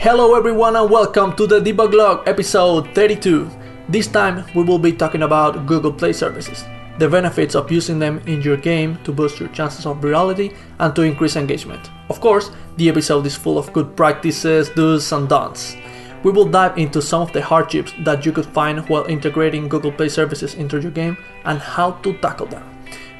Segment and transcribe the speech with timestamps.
[0.00, 3.50] Hello everyone and welcome to the Debug Log episode 32.
[3.90, 6.64] This time we will be talking about Google Play services,
[6.98, 10.96] the benefits of using them in your game to boost your chances of virality and
[10.96, 11.90] to increase engagement.
[12.08, 15.76] Of course, the episode is full of good practices, do's and don'ts.
[16.22, 19.92] We will dive into some of the hardships that you could find while integrating Google
[19.92, 22.64] Play services into your game and how to tackle them.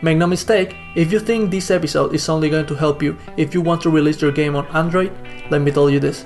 [0.01, 3.53] Make no mistake, if you think this episode is only going to help you if
[3.53, 5.13] you want to release your game on Android,
[5.51, 6.25] let me tell you this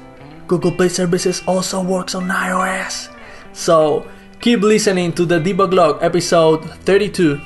[0.55, 3.11] Google Play Services also works on iOS.
[3.53, 4.07] So
[4.39, 7.41] keep listening to the Debug Log episode 32.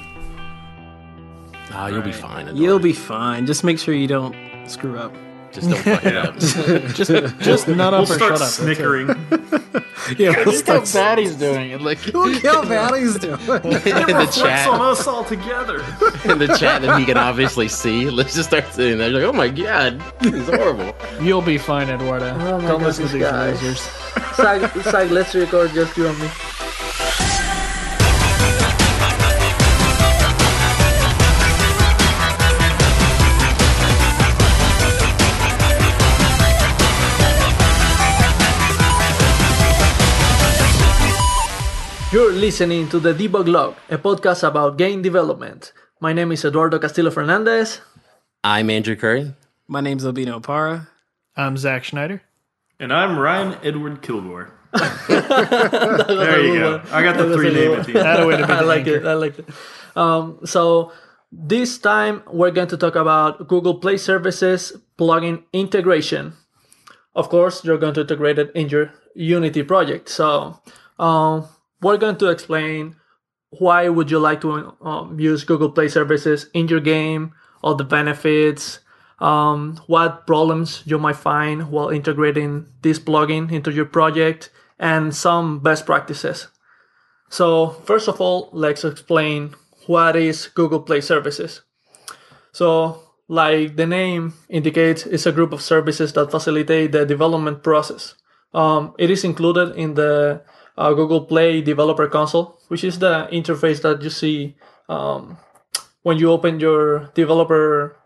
[1.73, 2.55] Ah, you'll be fine.
[2.55, 3.47] You'll be fine.
[3.47, 4.37] Just make sure you don't
[4.69, 5.15] screw up.
[5.53, 6.39] Just don't fuck it up.
[6.95, 8.49] Just, just nut up We'll or start shut up.
[8.49, 9.09] snickering.
[10.17, 10.95] Yeah, we'll Look how start.
[10.95, 11.83] bad he's doing it.
[11.83, 13.39] Like, Look how bad he's doing.
[13.41, 15.81] in the Reflects on chat, us all together.
[16.25, 18.09] in the chat that he can obviously see.
[18.09, 19.11] Let's just start sitting there.
[19.11, 20.95] Like, oh my god, it's horrible.
[21.21, 22.35] you'll be fine, Eduardo.
[22.41, 23.63] Oh Don't listen to these goodness, guys.
[23.63, 23.81] losers.
[24.37, 26.29] Sag, Sag, let's record just you and me.
[42.11, 45.75] You're listening to the Debug Log, a podcast about game development.
[46.01, 47.83] My name is Eduardo Castillo Fernandez.
[48.43, 49.35] I'm Andrew Curry.
[49.67, 50.89] My name's Albino Para.
[51.37, 52.23] I'm Zach Schneider.
[52.81, 54.55] And I'm Ryan Edward Kilgore.
[55.09, 56.83] there you go.
[56.91, 58.07] I got the three name at the end.
[58.07, 58.97] That way to be I like anchor.
[58.97, 59.05] it.
[59.05, 59.49] I like it.
[59.95, 60.93] Um, so
[61.31, 66.33] this time we're going to talk about Google Play Services plugin integration.
[67.15, 70.09] Of course, you're going to integrate it in your Unity project.
[70.09, 70.59] So
[70.99, 71.47] um,
[71.81, 72.97] we're going to explain
[73.51, 77.85] why would you like to um, use Google Play Services in your game, all the
[77.85, 78.81] benefits,
[79.21, 85.61] um, what problems you might find while integrating this plugin into your project, and some
[85.61, 86.49] best practices.
[87.31, 89.55] So first of all, let's explain
[89.87, 91.63] what is Google Play Services.
[92.53, 98.15] So, like the name indicates, it's a group of services that facilitate the development process.
[98.55, 100.43] Um, it is included in the
[100.79, 104.57] uh, Google Play Developer Console, which is the interface that you see
[104.89, 105.37] um,
[106.03, 107.97] when you open your developer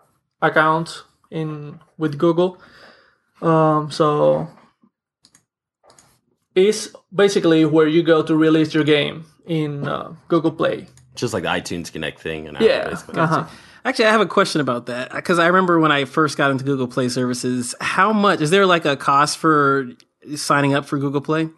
[0.40, 2.58] account in with Google.
[3.42, 4.48] Um, so
[6.54, 10.86] is basically where you go to release your game in uh, Google Play.
[11.14, 12.48] Just like the iTunes Connect thing.
[12.48, 12.98] And Yeah.
[13.14, 13.46] Uh-huh.
[13.84, 16.64] Actually, I have a question about that because I remember when I first got into
[16.64, 17.74] Google Play services.
[17.80, 19.90] How much is there like a cost for
[20.36, 21.50] signing up for Google Play?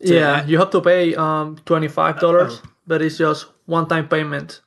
[0.00, 4.60] Yeah, you have to pay um twenty five dollars, but it's just one time payment.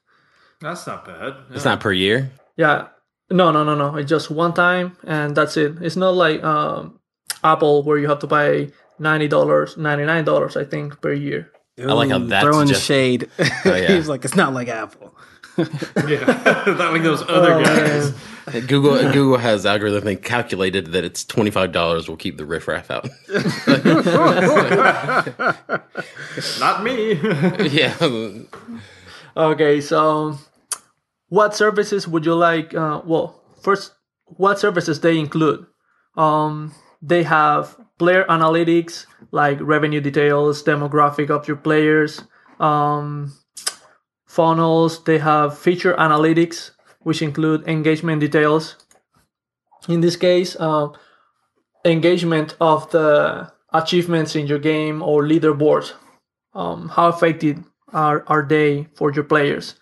[0.61, 1.33] That's not bad.
[1.51, 2.31] It's not per year.
[2.55, 2.87] Yeah,
[3.31, 3.95] no, no, no, no.
[3.97, 5.81] It's just one time, and that's it.
[5.81, 6.99] It's not like um
[7.43, 11.51] Apple where you have to pay ninety dollars, ninety nine dollars, I think, per year.
[11.79, 13.29] I like how that's throwing just- shade.
[13.65, 13.87] yeah.
[13.95, 15.15] He's like, it's not like Apple.
[15.57, 16.63] Yeah.
[16.67, 18.13] not like those other Oh, guys.
[18.51, 18.65] man.
[18.67, 23.07] Google Google has algorithm calculated that it's twenty five dollars will keep the riffraff out.
[26.59, 27.13] Not me.
[27.69, 27.95] yeah.
[29.35, 30.37] Okay, so
[31.29, 32.73] what services would you like?
[32.73, 33.93] Uh, well, first,
[34.25, 35.65] what services they include?
[36.17, 42.21] Um, they have player analytics like revenue details, demographic of your players,
[42.59, 43.33] um,
[44.33, 45.03] funnels.
[45.03, 46.71] They have feature analytics,
[47.01, 48.75] which include engagement details.
[49.87, 50.89] In this case, uh,
[51.85, 55.91] engagement of the achievements in your game or leaderboard.
[56.53, 59.75] Um, how effective are, are they for your players?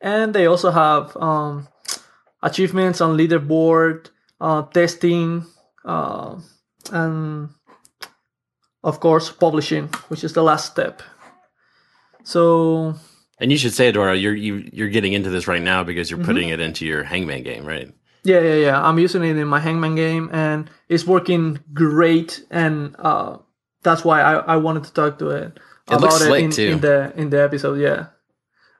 [0.00, 1.68] And they also have um,
[2.42, 5.46] achievements on leaderboard, uh, testing,
[5.84, 6.40] uh,
[6.90, 7.50] and
[8.82, 11.02] of course publishing, which is the last step.
[12.24, 12.96] So
[13.42, 16.18] And you should say, Eduardo, you're you, you're getting into this right now because you're
[16.20, 16.26] Mm-hmm.
[16.32, 17.92] putting it into your Hangman game, right?
[18.24, 18.76] Yeah, yeah, yeah.
[18.86, 22.44] I'm using it in my Hangman game, and it's working great.
[22.50, 23.38] And uh,
[23.82, 25.58] that's why I, I wanted to talk to it,
[25.90, 26.68] It looks slick, in, too.
[26.74, 27.80] in the in the episode.
[27.80, 28.06] Yeah,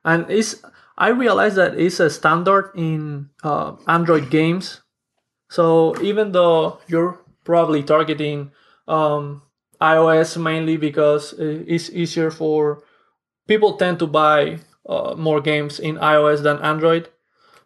[0.04, 0.62] and it's
[0.96, 4.81] I realized that it's a standard in uh, Android games.
[5.50, 8.52] So even though you're probably targeting
[8.86, 9.42] um,
[9.81, 12.84] iOS mainly because uh, it's easier for
[13.46, 17.08] people tend to buy uh, more games in iOS than Android,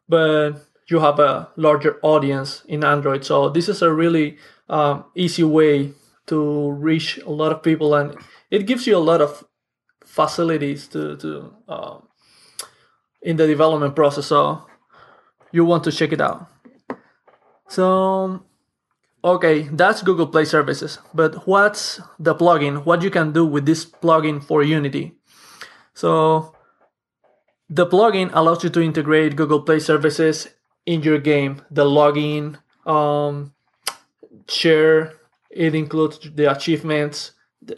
[0.09, 0.53] but
[0.89, 3.25] you have a larger audience in Android.
[3.25, 4.39] So this is a really
[4.69, 5.93] um, easy way
[6.27, 8.17] to reach a lot of people, and
[8.51, 9.45] it gives you a lot of
[10.05, 12.09] facilities to to um,
[13.23, 14.27] in the development process.
[14.27, 14.67] So
[15.53, 16.47] you want to check it out.
[17.69, 18.43] So
[19.25, 22.85] okay, that's Google Play Services, but what's the plugin?
[22.85, 25.16] What you can do with this plugin for Unity?
[25.97, 26.55] So
[27.71, 30.49] the plugin allows you to integrate Google Play Services
[30.85, 31.63] in your game.
[31.71, 33.55] The login, um,
[34.47, 35.15] share,
[35.51, 37.33] it includes the achievements.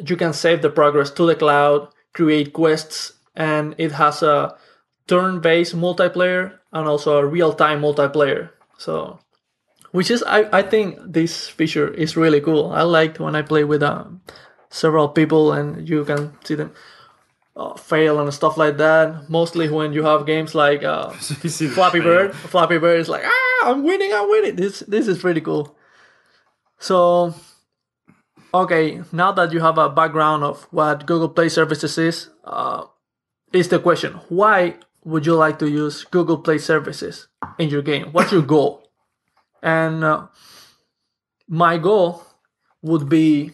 [0.05, 4.57] You can save the progress to the cloud, create quests, and it has a
[5.07, 8.51] turn-based multiplayer and also a real-time multiplayer.
[8.79, 9.21] So,
[9.93, 12.73] which is I, I think this feature is really cool.
[12.73, 14.23] I liked when I play with um,
[14.71, 16.75] several people and you can see them
[17.59, 19.29] uh, fail and stuff like that.
[19.29, 21.13] Mostly when you have games like uh,
[21.43, 22.01] You see the Flappy.
[22.01, 22.35] Bird.
[22.35, 24.57] Flappy Bird is like, ah, I'm winning, I'm winning.
[24.57, 25.77] This this is pretty cool.
[26.79, 27.35] So,
[28.55, 32.85] okay, now that you have a background of what Google Play Services is, uh,
[33.53, 37.27] is the question: Why would you like to use Google Play Services
[37.59, 38.13] in your game?
[38.13, 38.85] What's your goal?
[39.61, 40.29] And uh,
[41.49, 42.23] my goal
[42.83, 43.51] would be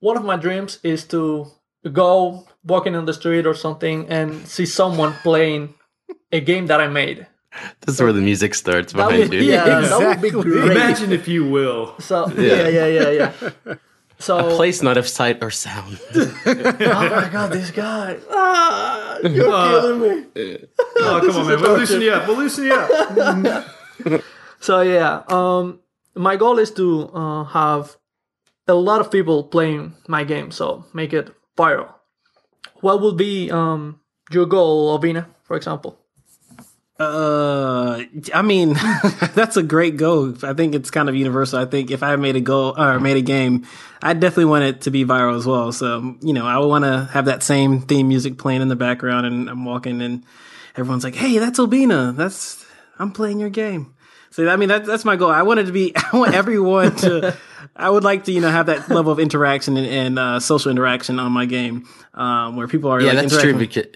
[0.00, 1.52] one of my dreams is to
[1.92, 5.74] go walking on the street or something and see someone playing
[6.32, 7.26] a game that I made.
[7.82, 9.40] This is where the music starts That behind would, you.
[9.52, 10.50] yeah, that would be Exactly.
[10.52, 10.70] great.
[10.72, 11.94] Imagine if you will.
[12.00, 13.32] So yeah, yeah, yeah, yeah.
[14.18, 15.98] So a Place not of sight or sound.
[16.14, 18.16] oh my god, this guy!
[18.30, 20.64] Ah, you're Uh, killing me.
[20.98, 21.60] Oh, come on, man.
[21.60, 22.26] We'll loosen you up.
[22.28, 23.66] We'll loosen you up.
[24.60, 25.80] So yeah, um,
[26.14, 27.96] my goal is to uh, have
[28.66, 31.92] a lot of people playing my game, so make it viral.
[32.80, 35.98] What would be um your goal, Obina, for example?
[36.98, 38.74] Uh, I mean,
[39.34, 40.34] that's a great goal.
[40.44, 41.58] I think it's kind of universal.
[41.58, 43.66] I think if I made a goal or made a game,
[44.00, 45.72] I definitely want it to be viral as well.
[45.72, 48.76] So, you know, I would want to have that same theme music playing in the
[48.76, 50.24] background and I'm walking and
[50.76, 52.14] everyone's like, Hey, that's Obina.
[52.14, 52.64] That's,
[52.98, 53.94] I'm playing your game.
[54.30, 55.30] So, I mean, that, that's my goal.
[55.30, 57.36] I want it to be, I want everyone to,
[57.76, 60.70] I would like to, you know, have that level of interaction and, and uh, social
[60.70, 63.56] interaction on my game, um, where people are Yeah, like, that's true.
[63.56, 63.86] Because,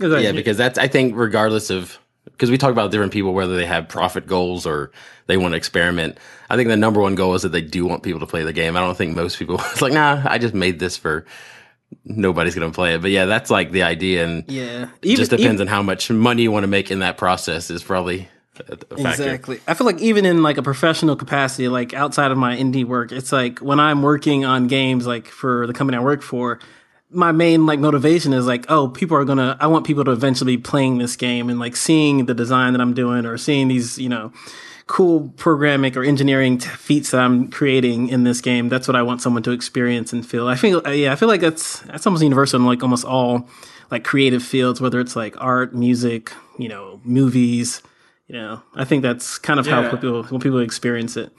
[0.00, 3.66] yeah, because that's I think regardless of because we talk about different people whether they
[3.66, 4.90] have profit goals or
[5.26, 6.18] they want to experiment.
[6.50, 8.52] I think the number one goal is that they do want people to play the
[8.52, 8.76] game.
[8.76, 11.24] I don't think most people it's like nah, I just made this for
[12.04, 13.02] nobody's going to play it.
[13.02, 14.88] But yeah, that's like the idea, and yeah.
[15.02, 17.70] it just Even- depends on how much money you want to make in that process
[17.70, 18.41] is probably a, a factor.
[18.98, 19.60] Exactly.
[19.66, 23.12] I feel like even in like a professional capacity, like outside of my indie work,
[23.12, 26.58] it's like when I'm working on games, like for the company I work for,
[27.10, 29.56] my main like motivation is like, oh, people are gonna.
[29.60, 32.80] I want people to eventually be playing this game and like seeing the design that
[32.80, 34.32] I'm doing or seeing these, you know,
[34.86, 38.68] cool programming or engineering feats that I'm creating in this game.
[38.68, 40.48] That's what I want someone to experience and feel.
[40.48, 43.48] I feel, yeah, I feel like that's that's almost universal in like almost all
[43.90, 47.82] like creative fields, whether it's like art, music, you know, movies.
[48.28, 49.82] You know, I think that's kind of Yeah.
[49.82, 51.32] how people when people experience it.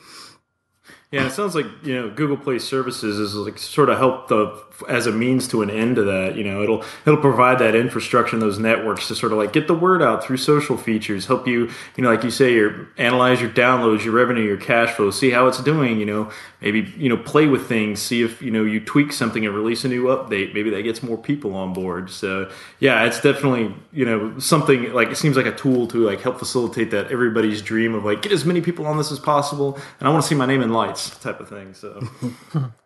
[1.12, 4.47] Yeah, it sounds like you know Google Play Services is like sort of help the
[4.88, 6.36] as a means to an end to that.
[6.36, 9.68] You know, it'll it'll provide that infrastructure and those networks to sort of like get
[9.68, 13.42] the word out through social features, help you you know like you say, your analyze
[13.42, 16.00] your downloads, your revenue, your cash flow, see how it's doing.
[16.00, 16.31] You know,
[16.62, 19.86] maybe you know play with things, see if you know you tweak something and release
[19.86, 20.54] a new update.
[20.54, 22.10] Maybe that gets more people on board.
[22.10, 22.50] So
[22.80, 26.40] yeah, it's definitely you know something like it seems like a tool to like help
[26.40, 30.08] facilitate that everybody's dream of like get as many people on this as possible, and
[30.08, 31.74] I want to see my name in lights type of thing.
[31.74, 32.08] So.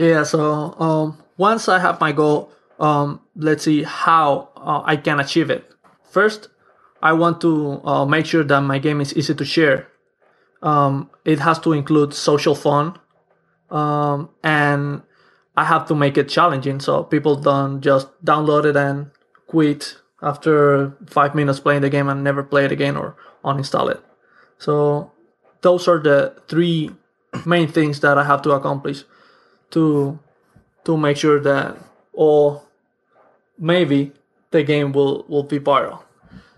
[0.00, 5.20] Yeah, so um, once I have my goal, um, let's see how uh, I can
[5.20, 5.70] achieve it.
[6.10, 6.48] First,
[7.02, 9.88] I want to uh, make sure that my game is easy to share.
[10.62, 12.98] Um, it has to include social fun,
[13.68, 15.02] um, and
[15.54, 19.10] I have to make it challenging so people don't just download it and
[19.48, 24.02] quit after five minutes playing the game and never play it again or uninstall it.
[24.56, 25.12] So
[25.60, 26.90] those are the three
[27.44, 29.04] main things that I have to accomplish
[29.70, 30.18] to
[30.84, 31.76] to make sure that
[32.12, 32.62] or
[33.58, 34.12] maybe
[34.50, 36.02] the game will will be viral.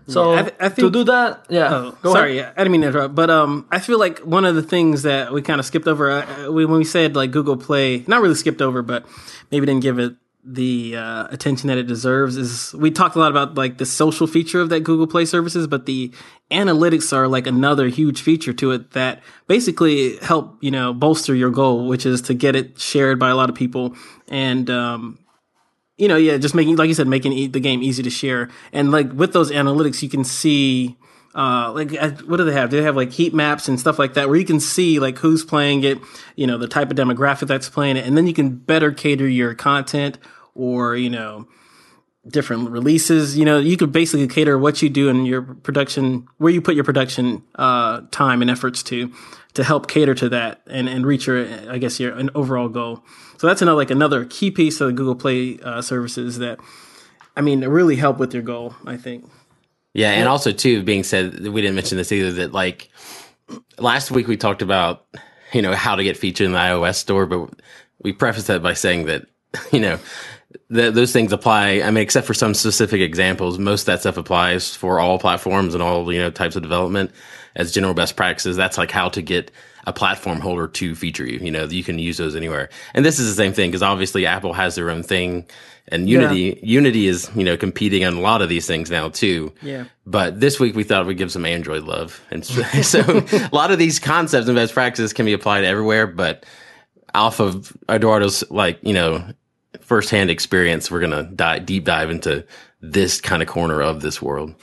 [0.07, 1.69] So Yeah, I th- I to do that, yeah.
[1.71, 2.53] Oh, sorry, ahead.
[2.55, 5.03] yeah, I didn't mean to interrupt, but um, I feel like one of the things
[5.03, 8.21] that we kind of skipped over uh, we, when we said like Google Play, not
[8.21, 9.05] really skipped over, but
[9.49, 10.15] maybe didn't give it
[10.45, 12.37] the uh, attention that it deserves.
[12.37, 15.67] Is we talked a lot about like the social feature of that Google Play services,
[15.67, 16.11] but the
[16.51, 21.51] analytics are like another huge feature to it that basically help you know bolster your
[21.51, 23.95] goal, which is to get it shared by a lot of people
[24.27, 25.19] and um,
[25.97, 28.49] you know, yeah, just making, like you said, making the game easy to share.
[28.71, 30.97] And like with those analytics, you can see,
[31.35, 32.69] uh, like, uh, what do they have?
[32.69, 35.17] Do they have like heat maps and stuff like that where you can see like
[35.17, 35.97] who's playing it,
[36.35, 38.05] you know, the type of demographic that's playing it.
[38.05, 40.19] And then you can better cater your content
[40.53, 41.47] or, you know,
[42.27, 43.37] different releases.
[43.37, 46.75] You know, you could basically cater what you do in your production, where you put
[46.75, 49.11] your production uh, time and efforts to,
[49.55, 53.03] to help cater to that and, and reach your, I guess, your an overall goal.
[53.37, 56.59] So that's another like another key piece of the Google Play uh, services that,
[57.35, 58.75] I mean, really help with your goal.
[58.85, 59.25] I think.
[59.93, 62.31] Yeah, and also too, being said, we didn't mention this either.
[62.31, 62.89] That like
[63.77, 65.05] last week we talked about
[65.53, 67.49] you know how to get featured in the iOS store, but
[68.01, 69.27] we prefaced that by saying that
[69.71, 69.99] you know
[70.73, 71.81] th- those things apply.
[71.81, 75.73] I mean, except for some specific examples, most of that stuff applies for all platforms
[75.73, 77.11] and all you know types of development
[77.55, 78.57] as general best practices.
[78.57, 79.51] That's like how to get
[79.85, 81.39] a platform holder to feature you.
[81.39, 82.69] You know, you can use those anywhere.
[82.93, 85.45] And this is the same thing because obviously Apple has their own thing
[85.89, 89.53] and Unity, Unity is, you know, competing on a lot of these things now too.
[89.61, 89.85] Yeah.
[90.05, 92.21] But this week we thought we'd give some Android love.
[92.31, 96.07] And so, so a lot of these concepts and best practices can be applied everywhere,
[96.07, 96.45] but
[97.13, 99.25] off of Eduardo's like, you know,
[99.81, 102.45] firsthand experience, we're going to dive, deep dive into
[102.81, 104.55] this kind of corner of this world.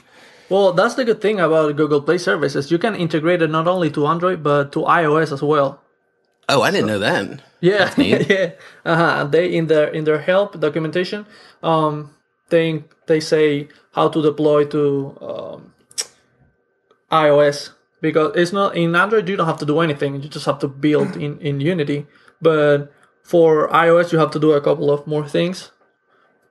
[0.51, 2.69] Well, that's the good thing about Google Play services.
[2.69, 5.79] You can integrate it not only to Android but to iOS as well.
[6.49, 7.41] Oh, I didn't know that.
[7.61, 8.51] Yeah, yeah.
[8.83, 9.23] Uh-huh.
[9.31, 11.25] They in their in their help documentation,
[11.63, 12.11] um,
[12.49, 15.73] they they say how to deploy to um,
[17.09, 17.69] iOS
[18.01, 19.29] because it's not in Android.
[19.29, 20.21] You don't have to do anything.
[20.21, 22.07] You just have to build in in Unity.
[22.41, 22.91] But
[23.23, 25.71] for iOS, you have to do a couple of more things.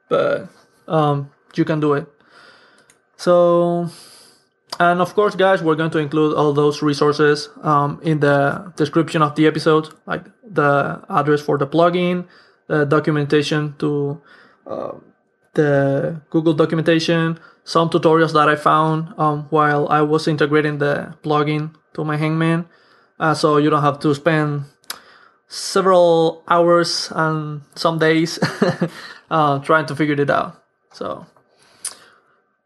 [0.08, 0.48] But
[0.88, 2.06] um, you can do it.
[3.20, 3.90] So,
[4.78, 9.20] and of course, guys, we're going to include all those resources um, in the description
[9.20, 12.26] of the episode, like the address for the plugin,
[12.66, 14.22] the documentation to
[14.66, 14.92] uh,
[15.52, 21.74] the Google documentation, some tutorials that I found um, while I was integrating the plugin
[21.92, 22.64] to my Hangman,
[23.18, 24.64] uh, so you don't have to spend
[25.46, 28.38] several hours and some days
[29.30, 30.64] uh, trying to figure it out.
[30.94, 31.26] So.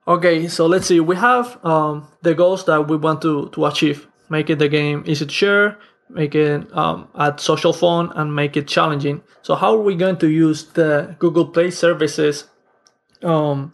[0.07, 1.01] Okay, so let's see.
[1.01, 4.07] We have um, the goals that we want to, to achieve.
[4.29, 5.79] Make it the game easy to share,
[6.11, 9.23] make it um, add social fun, and make it challenging.
[9.43, 12.45] So how are we going to use the Google Play services
[13.23, 13.73] um,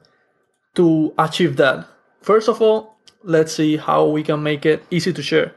[0.75, 1.89] to achieve that?
[2.23, 5.55] First of all, let's see how we can make it easy to share.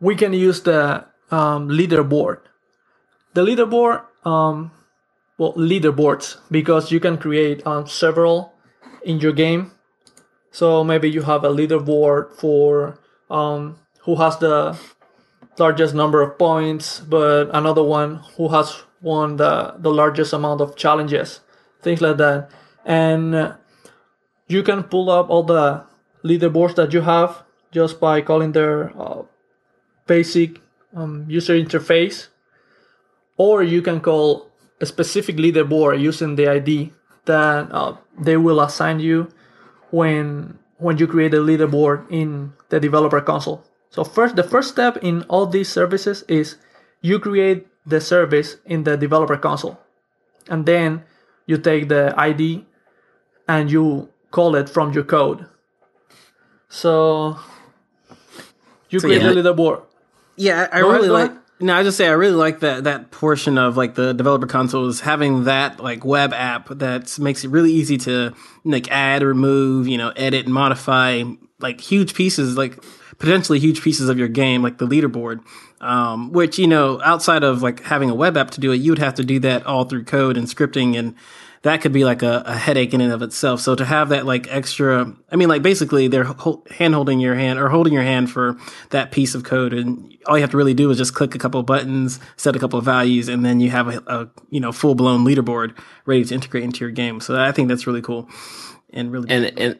[0.00, 2.38] We can use the um, leaderboard.
[3.34, 4.70] The leaderboard, um,
[5.36, 8.52] well, leaderboards, because you can create um, several
[9.04, 9.72] in your game.
[10.50, 12.98] So maybe you have a leaderboard for
[13.30, 14.76] um, who has the
[15.58, 20.76] largest number of points, but another one who has won the, the largest amount of
[20.76, 21.40] challenges,
[21.82, 22.50] things like that.
[22.84, 23.54] And
[24.48, 25.84] you can pull up all the
[26.24, 29.22] leaderboards that you have just by calling their uh,
[30.06, 30.60] basic
[30.94, 32.28] um, user interface,
[33.36, 36.92] or you can call a specific leaderboard using the ID
[37.26, 39.28] that uh, they will assign you
[39.90, 43.62] when when you create a leaderboard in the developer console.
[43.90, 46.56] So first, the first step in all these services is
[47.02, 49.78] you create the service in the developer console,
[50.48, 51.04] and then
[51.46, 52.64] you take the ID
[53.48, 55.46] and you call it from your code.
[56.68, 57.38] So
[58.88, 59.32] you So, create yeah.
[59.32, 59.82] the leaderboard.
[60.36, 61.32] Yeah, I, I really like.
[61.62, 64.86] No, I just say I really like that that portion of like the developer console
[64.88, 68.32] is having that like web app that makes it really easy to
[68.64, 71.22] like add, remove, you know, edit, and modify
[71.58, 72.82] like huge pieces, like
[73.18, 75.40] potentially huge pieces of your game, like the leaderboard.
[75.82, 78.92] Um, which you know, outside of like having a web app to do it, you
[78.92, 81.14] would have to do that all through code and scripting and
[81.62, 83.60] that could be like a, a headache in and of itself.
[83.60, 86.24] So to have that like extra, I mean, like basically they're
[86.70, 88.56] hand holding your hand or holding your hand for
[88.90, 91.38] that piece of code, and all you have to really do is just click a
[91.38, 94.60] couple of buttons, set a couple of values, and then you have a, a you
[94.60, 97.20] know full blown leaderboard ready to integrate into your game.
[97.20, 98.28] So I think that's really cool
[98.92, 99.78] and really and and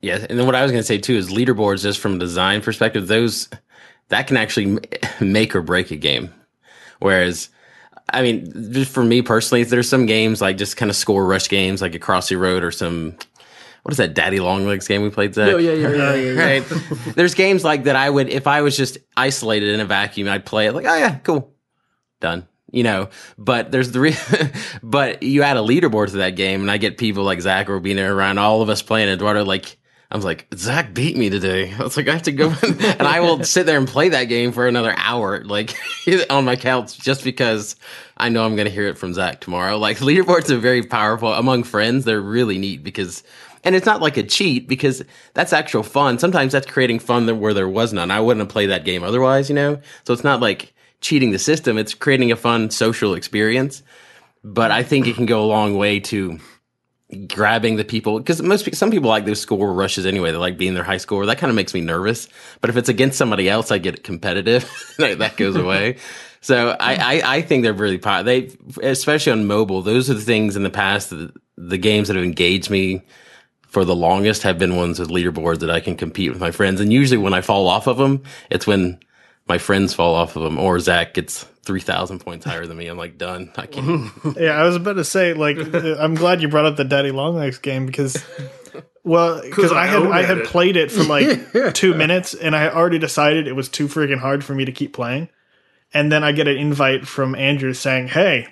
[0.00, 2.18] yeah, and then what I was going to say too is leaderboards, just from a
[2.18, 3.48] design perspective, those
[4.08, 4.78] that can actually
[5.20, 6.32] make or break a game.
[6.98, 7.48] Whereas,
[8.12, 11.48] I mean, just for me personally, there's some games like just kind of score rush
[11.48, 13.16] games, like Across the Road or some.
[13.82, 15.34] What is that Daddy Longlegs game we played?
[15.34, 15.48] Zach?
[15.48, 16.42] Yeah, yeah, yeah, yeah, yeah, yeah.
[16.42, 16.64] right.
[17.14, 20.46] There's games like that I would, if I was just isolated in a vacuum, I'd
[20.46, 21.52] play it like, oh yeah, cool,
[22.20, 22.48] done.
[22.72, 24.16] You know, but there's the, re-
[24.82, 27.78] but you add a leaderboard to that game, and I get people like Zach or
[27.78, 29.44] being around, all of us playing Eduardo.
[29.44, 29.76] Like,
[30.10, 31.72] I was like, Zach beat me today.
[31.78, 34.24] I was like, I have to go, and I will sit there and play that
[34.24, 35.74] game for another hour, like
[36.30, 37.76] on my couch, just because
[38.16, 39.76] I know I'm going to hear it from Zach tomorrow.
[39.78, 42.04] Like, leaderboards are very powerful among friends.
[42.04, 43.22] They're really neat because
[43.64, 46.18] and it's not like a cheat because that's actual fun.
[46.18, 48.10] Sometimes that's creating fun where there was none.
[48.10, 49.80] I wouldn't have played that game otherwise, you know?
[50.04, 51.78] So it's not like cheating the system.
[51.78, 53.82] It's creating a fun social experience.
[54.44, 56.38] But I think it can go a long way to
[57.14, 60.30] grabbing the people because most some people like those score rushes anyway.
[60.32, 61.26] They like being their high score.
[61.26, 62.28] That kind of makes me nervous.
[62.60, 64.70] But if it's against somebody else, I get competitive.
[64.98, 65.96] That goes away.
[66.40, 68.50] So I, I, I think they're really po- they
[68.82, 69.82] especially on mobile.
[69.82, 73.02] Those are the things in the past the, the games that have engaged me
[73.62, 76.80] for the longest have been ones with leaderboards that I can compete with my friends.
[76.80, 79.00] And usually when I fall off of them, it's when
[79.46, 82.86] my friends fall off of them or Zach gets 3,000 points higher than me.
[82.88, 83.52] I'm like, done.
[83.56, 84.10] I can't.
[84.38, 87.10] Yeah, I was about to say, like, uh, I'm glad you brought up the Daddy
[87.10, 88.22] Longlegs game because,
[89.02, 90.46] well, because I I had I had it.
[90.46, 94.44] played it for like two minutes and I already decided it was too freaking hard
[94.44, 95.28] for me to keep playing,
[95.92, 98.48] and then I get an invite from Andrew saying, "Hey,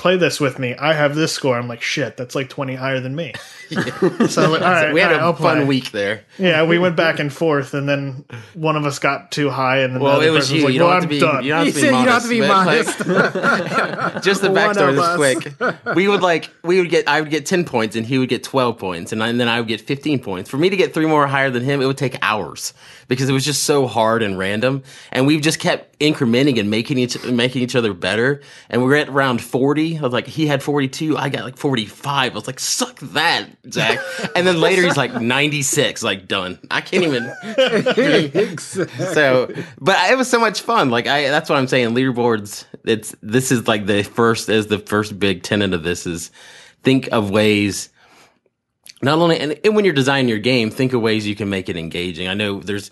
[0.00, 0.74] play this with me.
[0.74, 3.34] I have this score." I'm like, "Shit, that's like 20 higher than me."
[3.70, 3.80] so I'm
[4.50, 6.24] like, all right, we had all right, a I'll fun play." week there.
[6.38, 9.94] Yeah, we went back and forth, and then one of us got too high, and
[9.94, 10.62] then Well, the it other was person you.
[10.62, 11.20] was like, you don't "Well, have I'm to be.
[11.20, 12.98] done." You don't have to be said you don't have modest.
[12.98, 13.34] to be but,
[14.14, 15.94] like, just the One backstory of is quick.
[15.96, 18.42] We would like we would get I would get ten points and he would get
[18.42, 20.50] twelve points and, I, and then I would get fifteen points.
[20.50, 22.74] For me to get three more higher than him, it would take hours
[23.08, 24.82] because it was just so hard and random.
[25.12, 28.40] And we've just kept incrementing and making each making each other better.
[28.68, 29.89] And we're at round forty.
[29.98, 32.32] I was like, he had forty two, I got like forty five.
[32.32, 33.98] I was like, suck that, Zach.
[34.36, 36.02] and then later he's like ninety six.
[36.02, 36.58] Like done.
[36.70, 37.30] I can't even.
[38.58, 43.14] so but it was so much fun like i that's what i'm saying leaderboards it's
[43.22, 46.30] this is like the first as the first big tenet of this is
[46.82, 47.90] think of ways
[49.02, 51.68] not only and, and when you're designing your game think of ways you can make
[51.68, 52.90] it engaging i know there's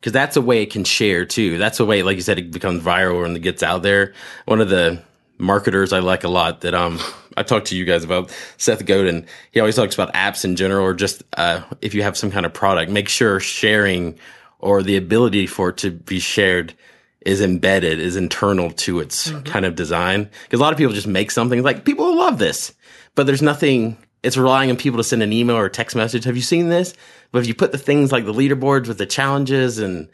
[0.00, 2.50] because that's a way it can share too that's a way like you said it
[2.50, 4.14] becomes viral and it gets out there
[4.46, 5.02] one of the
[5.40, 6.98] marketers i like a lot that um
[7.36, 10.84] i talked to you guys about seth godin he always talks about apps in general
[10.84, 14.18] or just uh if you have some kind of product make sure sharing
[14.60, 16.74] or the ability for it to be shared
[17.22, 20.28] is embedded, is internal to its kind of design.
[20.44, 22.72] Because a lot of people just make something like people will love this,
[23.14, 23.96] but there's nothing.
[24.22, 26.24] It's relying on people to send an email or a text message.
[26.24, 26.94] Have you seen this?
[27.32, 30.08] But if you put the things like the leaderboards with the challenges and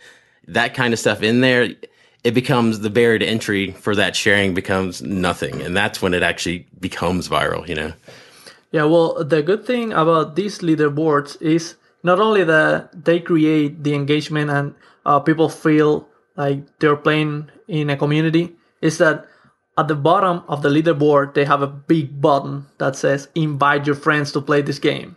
[0.47, 1.71] that kind of stuff in there,
[2.27, 6.25] it becomes the barrier to entry for that sharing becomes nothing, and that's when it
[6.25, 7.63] actually becomes viral.
[7.69, 7.93] You know.
[8.73, 13.95] Yeah, well, the good thing about these leaderboards is not only that they create the
[13.95, 14.75] engagement and
[15.07, 19.25] uh, people feel like they're playing in a community, is that
[19.79, 23.95] at the bottom of the leaderboard they have a big button that says "Invite your
[23.95, 25.15] friends to play this game."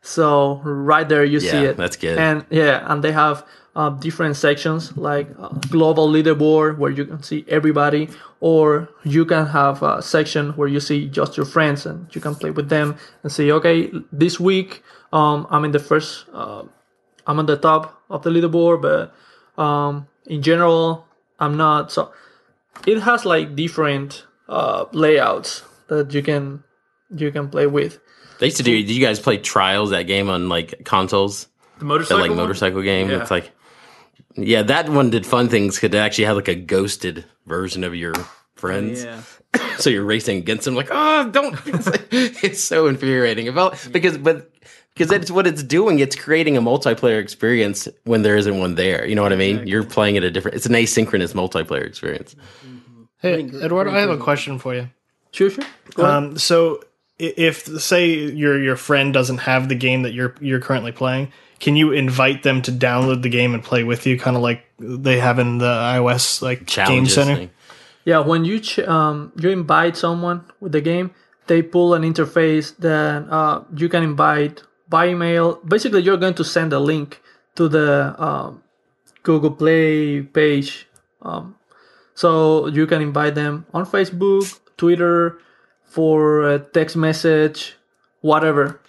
[0.00, 1.76] So right there you see it.
[1.76, 2.16] that's good.
[2.16, 3.44] And yeah, and they have
[3.78, 8.08] uh, different sections like uh, global leaderboard where you can see everybody,
[8.40, 12.34] or you can have a section where you see just your friends and you can
[12.34, 16.64] play with them and say, okay, this week um, I'm in the first, uh,
[17.28, 19.14] I'm on the top of the leaderboard, but
[19.62, 21.06] um, in general
[21.38, 21.92] I'm not.
[21.92, 22.10] So
[22.84, 26.64] it has like different uh, layouts that you can
[27.14, 28.00] you can play with.
[28.40, 28.72] They used to do.
[28.72, 29.90] Did you guys play Trials?
[29.90, 31.46] That game on like consoles.
[31.78, 32.38] The that motorcycle, like one?
[32.38, 33.08] motorcycle game.
[33.08, 33.22] Yeah.
[33.22, 33.52] It's like,
[34.38, 35.76] yeah, that one did fun things.
[35.76, 38.14] because Could actually have like a ghosted version of your
[38.54, 39.04] friends.
[39.04, 39.22] Yeah.
[39.78, 41.54] So you're racing against them, like, oh, don't.
[41.66, 43.46] It's, like- it's so infuriating.
[43.48, 44.50] About because, but
[44.92, 46.00] because that's what it's doing.
[46.00, 49.06] It's creating a multiplayer experience when there isn't one there.
[49.06, 49.66] You know what I mean?
[49.68, 50.56] You're playing it a different.
[50.56, 52.34] It's an asynchronous multiplayer experience.
[53.20, 54.88] Hey, Eduardo, I have a question for you.
[55.30, 55.64] Sure, sure.
[55.94, 56.04] Go.
[56.04, 56.82] Um, so
[57.18, 61.76] if say your your friend doesn't have the game that you're you're currently playing, can
[61.76, 65.18] you invite them to download the game and play with you, kind of like they
[65.18, 67.34] have in the iOS like game center?
[67.34, 67.50] thing.
[68.04, 71.10] Yeah, when you ch- um, you invite someone with the game,
[71.46, 75.56] they pull an interface that uh, you can invite by email.
[75.56, 77.20] Basically, you're going to send a link
[77.56, 78.62] to the um,
[79.22, 80.86] Google Play page,
[81.22, 81.56] um,
[82.14, 85.38] so you can invite them on Facebook, Twitter,
[85.84, 87.76] for a text message,
[88.20, 88.80] whatever,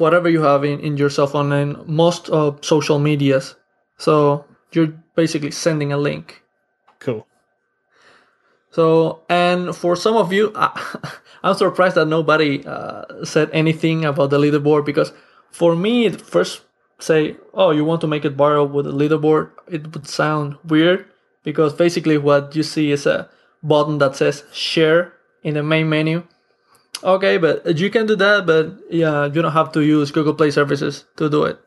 [0.00, 3.54] whatever you have in, in your cell phone and most of social medias.
[3.98, 6.42] So you're basically sending a link.
[7.00, 7.26] Cool.
[8.70, 10.70] So, and for some of you, I,
[11.42, 15.12] I'm surprised that nobody uh, said anything about the leaderboard because
[15.50, 16.62] for me, it first
[16.98, 21.06] say, oh, you want to make it viral with a leaderboard, it would sound weird
[21.42, 23.28] because basically what you see is a
[23.62, 26.26] button that says share in the main menu.
[27.02, 30.50] Okay, but you can do that, but yeah, you don't have to use Google Play
[30.50, 31.58] services to do it.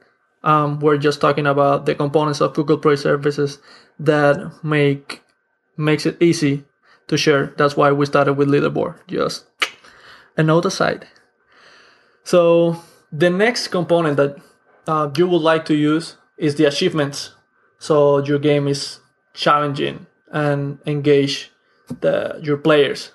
[0.44, 3.60] Um, we're just talking about the components of Google Play services
[4.00, 5.22] that make
[5.78, 6.66] makes it easy
[7.08, 7.54] to share.
[7.58, 8.96] That's why we started with leaderboard.
[9.08, 9.46] Just
[10.36, 11.08] a note aside.
[12.24, 14.38] So the next component that
[14.88, 17.34] uh, you would like to use is the achievements.
[17.80, 19.00] So your game is
[19.34, 21.52] challenging and engage
[22.02, 23.12] the your players.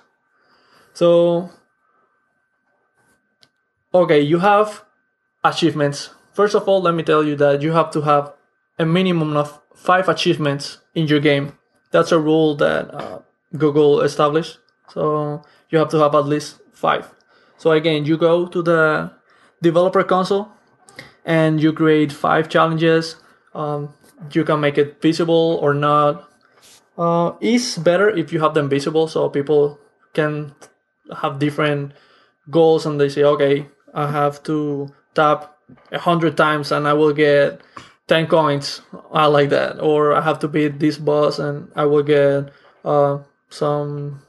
[0.94, 1.50] So
[3.92, 4.84] okay, you have
[5.44, 6.10] achievements.
[6.32, 8.32] First of all, let me tell you that you have to have
[8.78, 11.58] a minimum of five achievements in your game.
[11.92, 13.20] That's a rule that uh,
[13.56, 14.58] Google established.
[14.88, 17.12] So you have to have at least five.
[17.56, 19.12] So again, you go to the
[19.62, 20.48] developer console
[21.24, 23.16] and you create five challenges.
[23.54, 23.94] Um,
[24.32, 26.28] you can make it visible or not.
[26.98, 29.78] Uh, it's better if you have them visible so people
[30.12, 30.54] can
[31.22, 31.92] have different
[32.50, 35.56] goals and they say, okay, I have to tap
[35.90, 37.60] a hundred times and I will get
[38.06, 38.82] 10 coins.
[39.10, 39.80] I like that.
[39.80, 42.52] Or I have to beat this boss and I will get
[42.84, 44.20] uh, some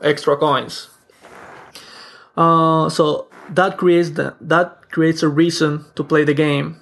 [0.00, 0.88] extra coins.
[2.36, 6.76] Uh, so that creates the, that creates a reason to play the game.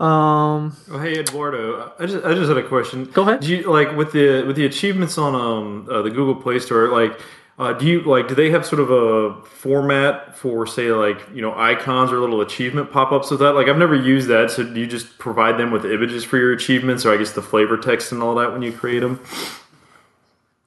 [0.00, 3.06] Um, Oh, hey Eduardo, I just I just had a question.
[3.06, 3.40] Go ahead.
[3.40, 6.86] Do you like with the with the achievements on um uh, the Google Play Store?
[6.88, 7.18] Like,
[7.58, 11.42] uh, do you like do they have sort of a format for say like you
[11.42, 13.54] know icons or little achievement pop ups with that?
[13.54, 14.52] Like, I've never used that.
[14.52, 17.42] So do you just provide them with images for your achievements, or I guess the
[17.42, 19.20] flavor text and all that when you create them?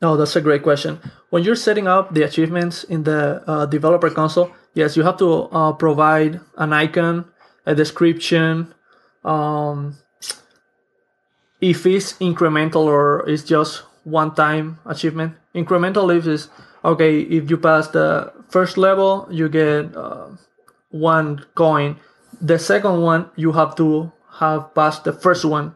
[0.01, 0.99] No, that's a great question.
[1.29, 5.43] When you're setting up the achievements in the uh, developer console, yes, you have to
[5.43, 7.25] uh, provide an icon,
[7.65, 8.73] a description.
[9.23, 9.95] Um,
[11.61, 16.49] if it's incremental or it's just one time achievement, incremental if is
[16.83, 17.19] okay.
[17.21, 20.27] If you pass the first level, you get uh,
[20.89, 21.97] one coin.
[22.41, 25.75] The second one, you have to have passed the first one.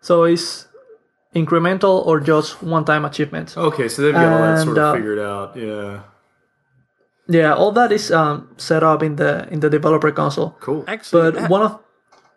[0.00, 0.66] So it's
[1.34, 3.56] incremental or just one-time achievements.
[3.56, 5.56] Okay, so they've got all that sort of uh, figured out.
[5.56, 6.00] Yeah,
[7.28, 10.56] Yeah, all that is um, set up in the in the developer console.
[10.60, 10.84] cool.
[10.86, 11.78] Actually, But I- one of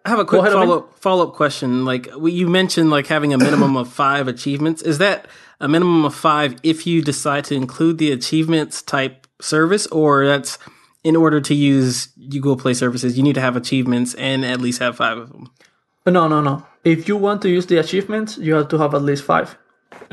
[0.05, 1.85] I have a quick follow up follow up question.
[1.85, 4.81] Like we- you mentioned, like having a minimum of five achievements.
[4.81, 5.27] Is that
[5.59, 10.57] a minimum of five if you decide to include the achievements type service, or that's
[11.03, 14.79] in order to use Google Play services, you need to have achievements and at least
[14.79, 15.49] have five of them.
[16.05, 16.65] no, no, no.
[16.83, 19.57] If you want to use the achievements, you have to have at least five.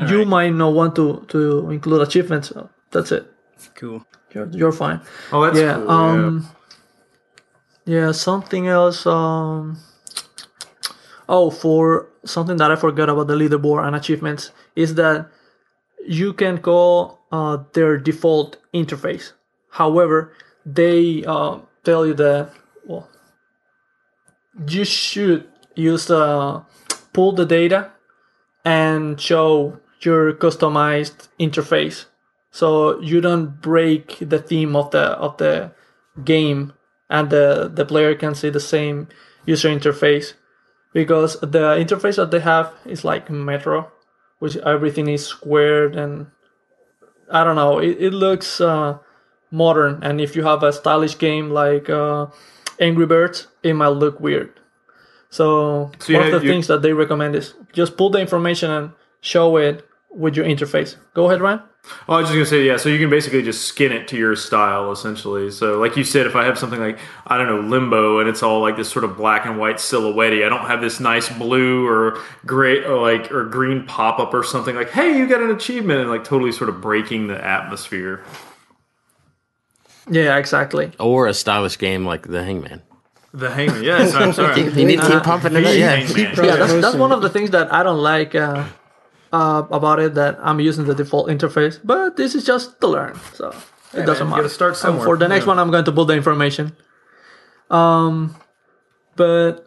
[0.09, 2.51] you might not want to to include achievements.
[2.91, 3.31] That's it.
[3.75, 4.05] Cool.
[4.33, 5.01] You're, you're fine.
[5.31, 5.75] Oh, that's yeah.
[5.75, 5.89] cool.
[5.89, 6.47] um.
[7.85, 8.11] Yeah.
[8.11, 9.05] Something else.
[9.05, 9.77] Um.
[11.29, 15.29] Oh, for something that I forgot about the leaderboard and achievements is that
[16.07, 19.33] you can call uh, their default interface.
[19.71, 20.33] However,
[20.65, 22.51] they uh, tell you that
[22.85, 23.09] well,
[24.67, 26.61] you should use uh,
[27.13, 27.91] pull the data
[28.63, 32.05] and show your customized interface,
[32.51, 35.71] so you don't break the theme of the of the
[36.23, 36.73] game,
[37.09, 39.07] and the the player can see the same
[39.45, 40.33] user interface
[40.93, 43.91] because the interface that they have is like Metro,
[44.39, 46.27] which everything is squared and
[47.31, 47.79] I don't know.
[47.79, 48.99] It, it looks uh,
[49.51, 52.27] modern, and if you have a stylish game like uh,
[52.79, 54.59] Angry Birds, it might look weird.
[55.29, 58.91] So, So one of the things that they recommend is just pull the information and
[59.19, 60.95] show it with your interface.
[61.13, 61.61] Go ahead, Ryan.
[62.07, 62.77] Oh, I was just gonna say, yeah.
[62.77, 65.51] So you can basically just skin it to your style, essentially.
[65.51, 68.43] So, like you said, if I have something like I don't know Limbo, and it's
[68.43, 71.87] all like this sort of black and white silhouette, I don't have this nice blue
[71.87, 75.51] or gray or like or green pop up or something like, hey, you got an
[75.51, 78.23] achievement, and like totally sort of breaking the atmosphere.
[80.09, 80.91] Yeah, exactly.
[80.99, 82.81] Or a stylish game like The Hangman.
[83.33, 84.61] The hangman, yes, I'm sorry.
[84.73, 85.75] You need to keep pumping it up.
[85.75, 85.97] Yeah.
[85.97, 88.65] Yeah, that's, that's one of the things that I don't like uh,
[89.31, 90.13] uh, about it.
[90.15, 93.53] That I'm using the default interface, but this is just to learn, so
[93.93, 94.49] it doesn't man, you matter.
[94.49, 95.05] start And somewhere.
[95.05, 95.49] for the next Yeah.
[95.49, 96.75] one, I'm going to put the information.
[97.69, 98.35] Um,
[99.15, 99.65] but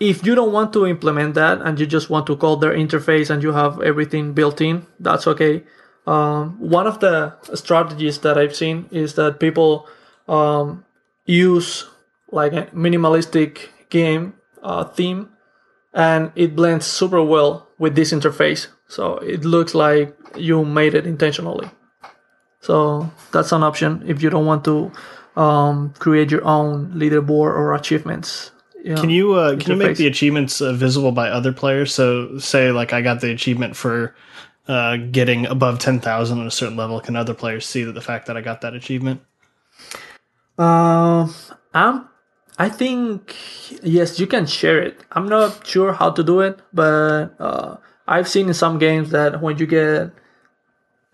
[0.00, 3.30] if you don't want to implement that and you just want to call their interface
[3.30, 5.62] and you have everything built in, that's okay.
[6.06, 9.86] Um, one of the strategies that I've seen is that people
[10.28, 10.84] um,
[11.26, 11.86] use
[12.32, 15.28] like a minimalistic game uh, theme
[15.92, 18.68] and it blends super well with this interface.
[18.88, 21.68] So it looks like you made it intentionally.
[22.60, 24.92] So that's an option if you don't want to
[25.36, 28.50] um, create your own leaderboard or achievements.
[28.82, 28.96] Yeah.
[28.96, 31.92] Can you uh, can you make the achievements uh, visible by other players?
[31.92, 34.14] So, say like I got the achievement for
[34.68, 36.98] uh, getting above ten thousand on a certain level.
[37.00, 39.20] Can other players see that the fact that I got that achievement?
[40.56, 41.34] Um,
[41.74, 42.08] I'm.
[42.60, 43.34] I think
[43.82, 45.00] yes, you can share it.
[45.12, 49.40] I'm not sure how to do it, but uh, I've seen in some games that
[49.40, 50.12] when you get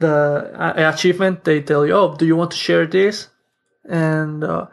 [0.00, 0.16] the
[0.58, 3.28] uh, achievement, they tell you, "Oh, do you want to share this?"
[3.88, 4.66] and uh,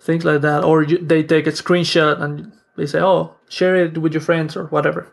[0.00, 3.96] things like that, or you, they take a screenshot and they say, "Oh, share it
[3.96, 5.06] with your friends or whatever."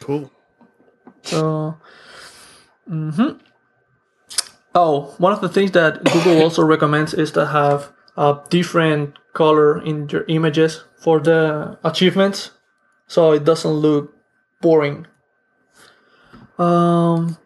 [0.00, 0.32] Cool.
[1.22, 1.76] So,
[2.88, 3.36] hmm
[4.74, 9.80] oh, one of the things that Google also recommends is to have a different color
[9.80, 12.50] in your images for the achievements,
[13.06, 14.12] so it doesn't look
[14.60, 15.06] boring.
[16.58, 17.38] Um,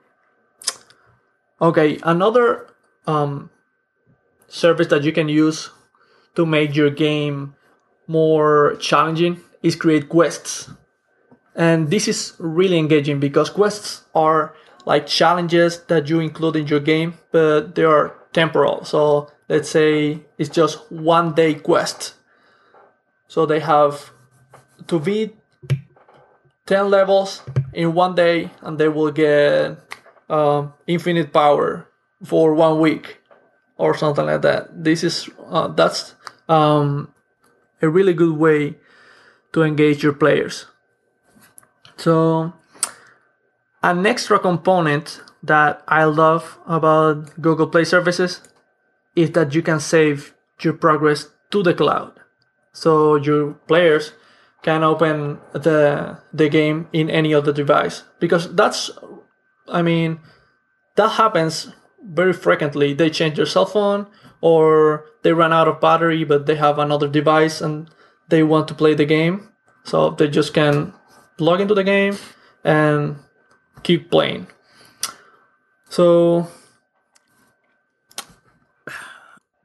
[1.60, 2.68] okay, another
[3.06, 3.50] um,
[4.48, 5.68] service that you can use
[6.36, 7.54] to make your game
[8.06, 10.70] more challenging is create quests.
[11.54, 14.54] And this is really engaging because quests are
[14.86, 18.86] like challenges that you include in your game, but they are temporal.
[18.86, 22.14] So let's say it's just one day quest.
[23.28, 24.10] So they have
[24.86, 25.36] to beat
[26.64, 27.42] 10 levels
[27.74, 29.76] in one day and they will get
[30.30, 31.86] um, infinite power
[32.24, 33.20] for one week
[33.76, 34.72] or something like that.
[34.72, 36.14] This is uh, that's
[36.48, 37.12] um,
[37.82, 38.76] a really good way
[39.52, 40.64] to engage your players.
[41.98, 42.54] So,
[43.82, 48.40] an extra component that I love about Google Play services
[49.14, 52.20] is that you can save your progress to the cloud.
[52.72, 54.12] So your players
[54.62, 58.90] can open the the game in any other device because that's
[59.68, 60.20] I mean
[60.96, 61.72] that happens
[62.02, 62.94] very frequently.
[62.94, 64.06] They change their cell phone
[64.40, 67.90] or they run out of battery but they have another device and
[68.28, 69.48] they want to play the game.
[69.84, 70.94] So they just can
[71.38, 72.16] log into the game
[72.64, 73.16] and
[73.82, 74.46] keep playing.
[75.88, 76.48] So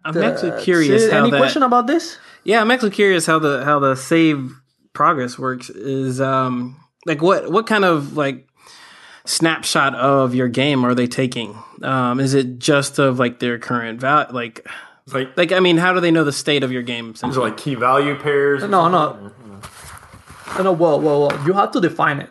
[0.08, 1.12] I'm actually curious it.
[1.12, 1.38] how Any that.
[1.38, 2.18] question about this?
[2.44, 4.54] Yeah, I'm actually curious how the how the save
[4.94, 5.70] progress works.
[5.70, 8.48] Is um like what what kind of like
[9.26, 11.58] snapshot of your game are they taking?
[11.84, 14.32] Um, is it just of like their current value?
[14.34, 14.68] Like
[15.14, 17.12] like like I mean, how do they know the state of your game?
[17.14, 18.64] these are like key value pairs.
[18.64, 19.32] or No, no.
[20.64, 21.46] No, whoa, whoa, whoa.
[21.46, 22.30] You have to define it.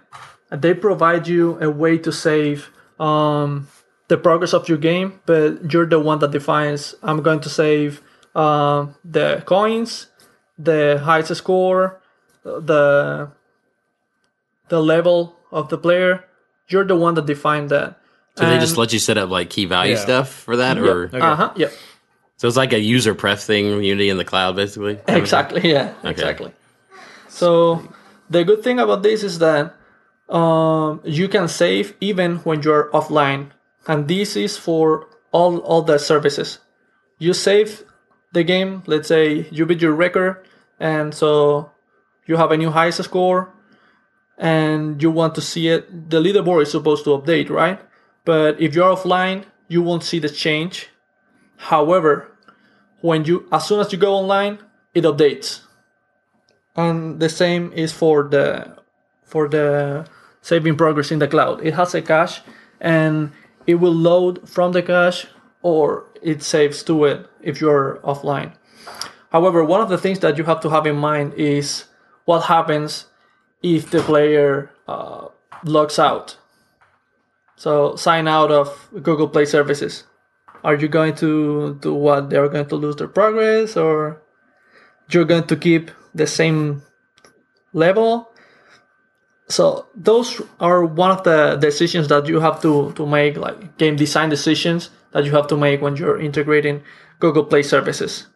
[0.50, 3.68] They provide you a way to save um,
[4.08, 6.94] the progress of your game, but you're the one that defines.
[7.02, 8.02] I'm going to save
[8.34, 10.06] uh, the coins,
[10.58, 12.00] the highest score,
[12.44, 13.30] the
[14.68, 16.24] the level of the player.
[16.68, 18.00] You're the one that defined that.
[18.36, 20.00] So they just let you set up like key value Yeah.
[20.00, 21.52] stuff for that, or Uh huh.
[21.56, 21.72] Yep.
[22.36, 24.98] so it's like a user pref thing, Unity in the cloud, basically.
[25.08, 25.70] Exactly.
[25.72, 25.94] Yeah.
[26.04, 26.52] Exactly.
[27.28, 27.82] So
[28.28, 29.74] the good thing about this is that
[30.28, 33.50] um, you can save even when you're offline,
[33.86, 36.58] and this is for all all the services.
[37.18, 37.84] You save
[38.32, 38.82] the game.
[38.86, 40.46] Let's say you beat your record,
[40.78, 41.70] and so
[42.26, 43.52] you have a new highest score,
[44.38, 46.10] and you want to see it.
[46.10, 47.80] The leaderboard is supposed to update, right?
[48.24, 50.88] But if you're offline, you won't see the change.
[51.56, 52.28] However,
[53.00, 54.58] when you as soon as you go online,
[54.94, 55.66] it updates
[56.76, 58.76] and the same is for the
[59.24, 60.06] for the
[60.42, 62.42] saving progress in the cloud it has a cache
[62.80, 63.32] and
[63.66, 65.26] it will load from the cache
[65.62, 68.52] or it saves to it if you're offline.
[69.30, 71.84] However one of the things that you have to have in mind is
[72.24, 73.06] what happens
[73.62, 75.28] if the player uh,
[75.64, 76.36] logs out.
[77.56, 80.04] So sign out of google play services.
[80.62, 82.30] Are you going to do what?
[82.30, 84.22] They're going to lose their progress or
[85.10, 86.82] you're going to keep the same
[87.72, 88.30] level.
[89.48, 93.96] So those are one of the decisions that you have to, to make, like game
[93.96, 96.82] design decisions that you have to make when you're integrating
[97.20, 98.26] Google Play services.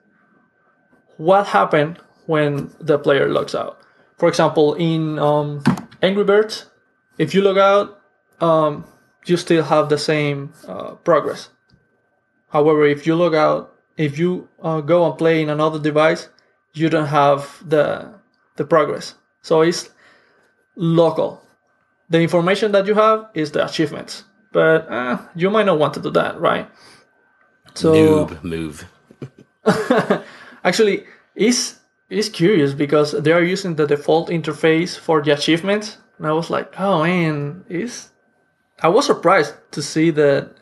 [1.16, 3.80] What happened when the player logs out?
[4.18, 5.62] For example, in um,
[6.00, 6.66] Angry Birds,
[7.18, 8.00] if you log out,
[8.40, 8.84] um,
[9.26, 11.48] you still have the same uh, progress.
[12.48, 16.28] However, if you log out, if you uh, go and play in another device,
[16.72, 18.14] you don't have the
[18.56, 19.14] the progress.
[19.42, 19.90] So it's
[20.76, 21.42] local.
[22.08, 26.00] The information that you have is the achievements, but uh, you might not want to
[26.00, 26.68] do that, right?
[27.74, 28.84] So Noob move.
[30.64, 31.04] actually,
[31.36, 31.78] it's
[32.08, 36.50] it's curious because they are using the default interface for the achievements, and I was
[36.50, 38.10] like, oh man, is
[38.82, 40.56] I was surprised to see that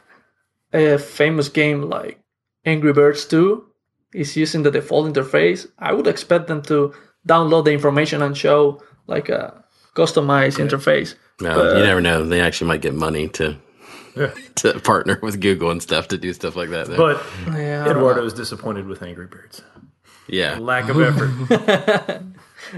[0.72, 2.20] a famous game like
[2.64, 3.64] Angry Birds 2
[4.12, 5.66] is using the default interface.
[5.78, 6.92] I would expect them to
[7.26, 9.64] download the information and show like a
[9.98, 11.14] customized interface.
[11.40, 12.24] No, you never know.
[12.24, 13.56] They actually might get money to
[14.56, 16.86] to partner with Google and stuff to do stuff like that.
[16.86, 16.96] though.
[16.96, 19.62] But Yeah, I don't Eduardo is disappointed with Angry Birds.
[20.28, 22.22] yeah, Lack of effort.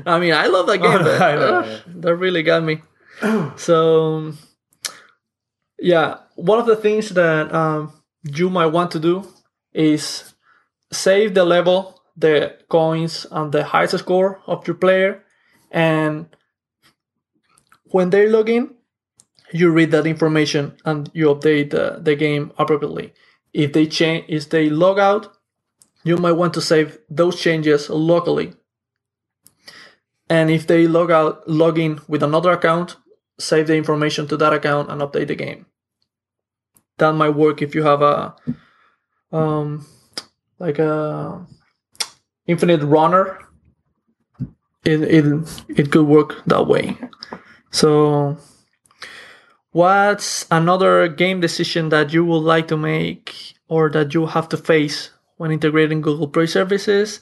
[0.07, 1.79] I mean, I love that game, but I know, uh, yeah.
[2.03, 2.83] that really got me.
[3.57, 4.33] So,
[5.79, 9.27] yeah, one of the things that um, you might want to do
[9.73, 10.35] is
[10.93, 15.23] save the level, the coins, and the highest score of your player,
[15.71, 16.27] and
[17.91, 18.75] when they log in,
[19.53, 23.13] you read that information and you update the, game appropriately.
[23.53, 25.37] If they change, if they log out,
[26.05, 28.55] you might want to save those changes locally.
[30.29, 32.97] And if they log out, log in with another account,
[33.39, 35.67] save the information to that account and update the game.
[36.99, 38.37] That might work if you have a
[39.33, 39.87] um,
[40.59, 41.45] like a
[42.47, 43.39] infinite runner.
[44.85, 46.97] It it it could work that way.
[47.71, 48.37] So,
[49.73, 54.57] what's another game decision that you would like to make or that you have to
[54.57, 57.21] face when integrating Google Play services?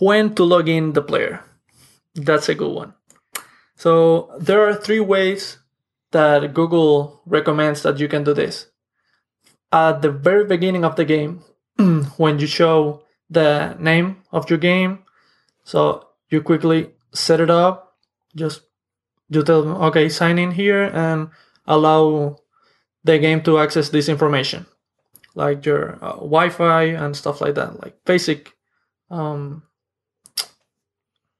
[0.00, 1.44] When to log in the player?
[2.14, 2.94] That's a good one.
[3.76, 5.58] So there are three ways
[6.10, 8.66] that Google recommends that you can do this.
[9.72, 11.42] At the very beginning of the game,
[12.16, 15.00] when you show the name of your game,
[15.64, 17.96] so you quickly set it up,
[18.34, 18.62] just
[19.30, 21.30] you tell them, okay, sign in here and
[21.66, 22.36] allow
[23.04, 24.66] the game to access this information,
[25.34, 28.52] like your uh, Wi-Fi and stuff like that, like basic
[29.10, 29.62] um,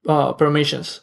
[0.09, 1.01] uh, permissions.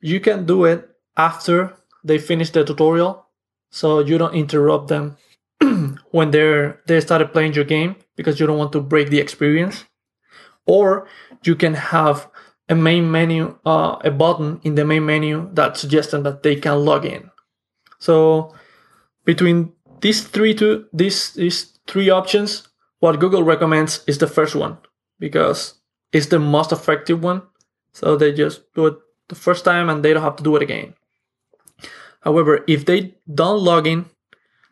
[0.00, 3.24] You can do it after they finish the tutorial,
[3.70, 5.16] so you don't interrupt them
[6.10, 9.84] when they're they started playing your game because you don't want to break the experience.
[10.66, 11.08] Or
[11.44, 12.28] you can have
[12.72, 16.56] a main menu, uh, a button in the main menu that suggests them that they
[16.56, 17.30] can log in.
[17.98, 18.54] So
[19.24, 22.68] between these three two these these three options,
[23.00, 24.78] what Google recommends is the first one
[25.18, 25.74] because
[26.12, 27.42] it's the most effective one.
[27.92, 28.96] So they just do it
[29.28, 30.94] the first time and they don't have to do it again.
[32.20, 34.06] However, if they don't log in,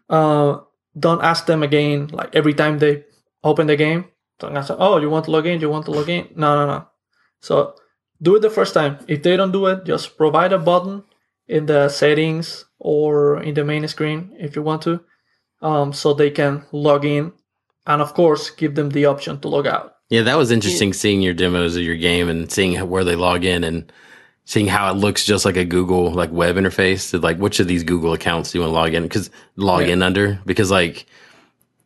[0.09, 0.61] uh,
[0.99, 2.09] don't ask them again.
[2.09, 3.05] Like every time they
[3.45, 4.07] open the game,
[4.39, 5.61] don't ask, oh, you want to log in?
[5.61, 6.29] You want to log in?
[6.35, 6.87] No, no, no.
[7.41, 7.75] So
[8.23, 8.99] do it the first time.
[9.09, 11.05] If they don't do it, just provide a button
[11.49, 15.01] in the settings or in the main screen if you want to,
[15.63, 17.33] um, so they can log in,
[17.87, 19.95] and of course give them the option to log out.
[20.11, 23.45] Yeah, that was interesting seeing your demos of your game and seeing where they log
[23.45, 23.93] in and
[24.45, 27.21] seeing how it looks just like a Google like web interface.
[27.23, 29.05] Like which of these Google accounts do you want to log in?
[29.05, 29.93] Because log Yeah.
[29.93, 31.07] in under because like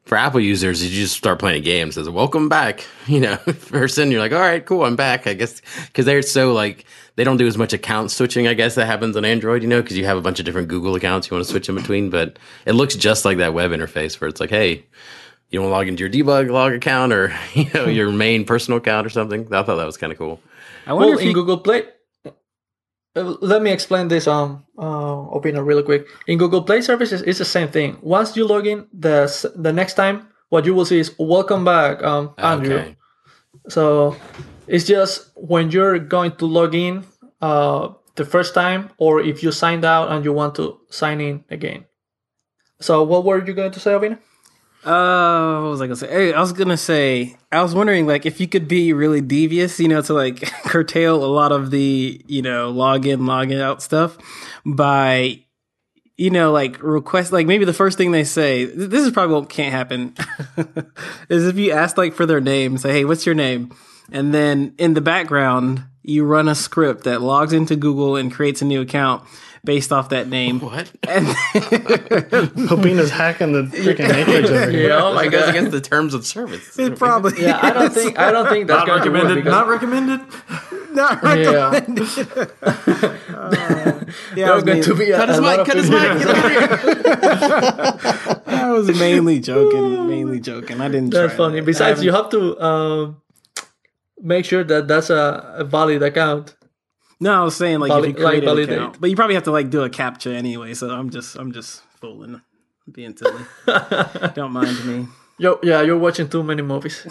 [0.05, 1.89] for Apple users, you just start playing games game.
[1.89, 2.87] It says welcome back.
[3.07, 3.37] You know,
[3.69, 5.27] person you're like, all right, cool, I'm back.
[5.27, 6.87] I guess because they're so like
[7.17, 8.49] they don't do as much account switching.
[8.49, 9.63] I guess that happens on Android.
[9.63, 11.69] You know, because you have a bunch of different Google accounts you want to switch
[11.69, 12.09] in between.
[12.11, 14.87] But it looks just like that web interface where it's like, hey.
[15.51, 18.79] You want to log into your debug log account or you know your main personal
[18.79, 19.43] account or something?
[19.53, 20.41] I thought that was kind of cool.
[20.87, 21.85] I wonder Well, if in you, Google Play,
[23.15, 26.07] let me explain this um uh, opinion really quick.
[26.27, 27.99] In Google Play services, it's the same thing.
[28.03, 32.03] Once you log in, the the next time what you will see is "Welcome back,
[32.03, 32.97] um, Andrew." Okay.
[33.69, 34.17] So
[34.67, 37.05] it's just when you're going to log in
[37.41, 41.45] uh, the first time, or if you signed out and you want to sign in
[41.51, 41.85] again.
[42.81, 44.19] So what were you going to say, Obina?
[44.85, 46.09] Uh, what was I gonna say?
[46.09, 49.81] Hey, I was gonna say, I was wondering, like, if you could be really devious,
[49.81, 54.19] you know, to like curtail a lot of the, you know, login, login out stuff
[54.67, 55.43] by,
[56.19, 59.35] you know, like request, like maybe the first thing they say, th- this is probably
[59.37, 60.15] what can't happen,
[61.31, 63.75] is if you ask like for their name, say, hey, what's your name?
[64.13, 68.61] And then in the background, you run a script that logs into Google and creates
[68.61, 69.27] a new account
[69.65, 70.61] based off that name.
[70.61, 70.91] What?
[71.09, 71.27] And
[72.69, 74.89] Popina's hacking the freaking matrix over here.
[74.89, 75.51] Yeah, oh my That goes god.
[75.51, 76.79] against the terms of service.
[76.79, 79.25] it probably Yeah, I don't think I don't think that's Not going to work.
[79.25, 79.45] recommended.
[79.45, 80.21] because- Not recommended.
[80.95, 81.71] not yeah,
[84.37, 86.01] Yeah, I there's was, going to mainly, be a, Cut his mic, cut his mic,
[86.01, 88.43] get out of here.
[88.47, 90.07] I was mainly joking.
[90.09, 90.81] Mainly joking.
[90.81, 91.11] I didn't.
[91.11, 91.61] That's try funny.
[91.61, 91.67] that.
[91.67, 93.21] Besides, you have to um,
[94.21, 96.55] make sure that that's a, a valid account.
[97.25, 99.35] No, I was saying like Vali- if you create like an account, but you probably
[99.35, 100.75] have to like do a captcha anyway.
[100.75, 102.43] So I'm just, I'm just fooling,
[102.93, 103.41] being silly.
[104.35, 105.09] Don't mind me.
[105.39, 107.01] Yo, yeah, you're watching too many movies.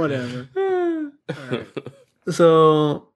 [0.00, 0.48] Whatever.
[2.30, 3.08] So,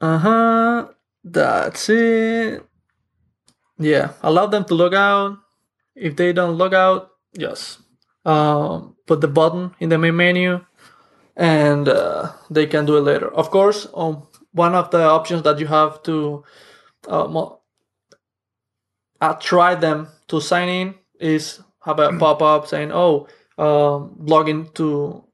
[0.00, 0.88] uh huh,
[1.22, 2.66] that's it.
[3.78, 5.38] Yeah, allow them to log out.
[5.94, 7.78] If they don't log out, just
[8.24, 10.58] um, put the button in the main menu,
[11.36, 13.32] and uh, they can do it later.
[13.34, 16.44] Of course, um, one of the options that you have to
[17.08, 17.60] uh, mo-
[19.20, 23.28] uh, try them to sign in is have a pop up saying, "Oh,
[23.58, 25.24] um, log in to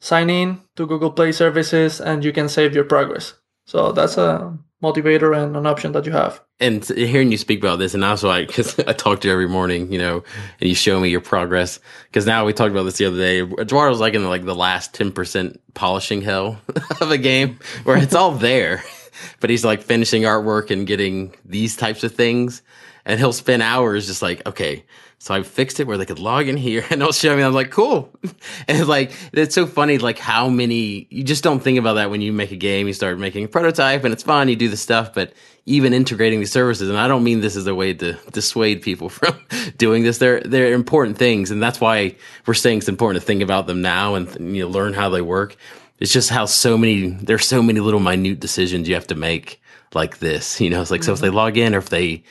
[0.00, 3.34] sign in to Google Play services and you can save your progress.
[3.66, 6.40] So that's a motivator and an option that you have.
[6.60, 9.48] and hearing you speak about this, and also I, because I talk to you every
[9.48, 10.22] morning, you know,
[10.60, 11.80] and you show me your progress.
[12.06, 13.40] Because now we talked about this the other day.
[13.58, 16.60] Eduardo's like in the, like the last ten percent polishing hell
[17.00, 18.82] of a game, where it's all there.
[19.40, 22.62] but he's like finishing artwork and getting these types of things.
[23.04, 24.84] And he'll spend hours just like, okay,
[25.18, 27.42] so I fixed it where they could log in here and they'll show me.
[27.42, 28.10] I'm like, cool.
[28.68, 32.10] And it's like, it's so funny, like how many, you just don't think about that
[32.10, 32.86] when you make a game.
[32.86, 34.48] You start making a prototype and it's fun.
[34.48, 35.32] You do the stuff, but
[35.66, 39.08] even integrating these services, and I don't mean this as a way to dissuade people
[39.08, 39.38] from
[39.78, 40.18] doing this.
[40.18, 41.50] They're, they're important things.
[41.50, 44.68] And that's why we're saying it's important to think about them now and, you know,
[44.68, 45.56] learn how they work.
[45.98, 49.62] It's just how so many, there's so many little minute decisions you have to make
[49.94, 50.60] like this.
[50.60, 51.36] You know, it's like, so if they mm-hmm.
[51.36, 52.24] log in or if they,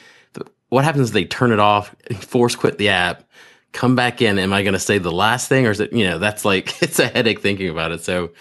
[0.75, 3.23] what happens if they turn it off, force quit the app,
[3.71, 4.37] come back in?
[4.37, 6.75] Am I going to say the last thing, or is it you know that's like
[6.83, 8.03] it's a headache thinking about it.
[8.03, 8.31] So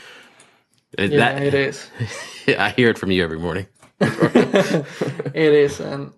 [0.99, 1.89] Yeah, that, it is.
[2.59, 3.69] I hear it from you every morning.
[4.01, 4.85] it
[5.35, 6.13] is, and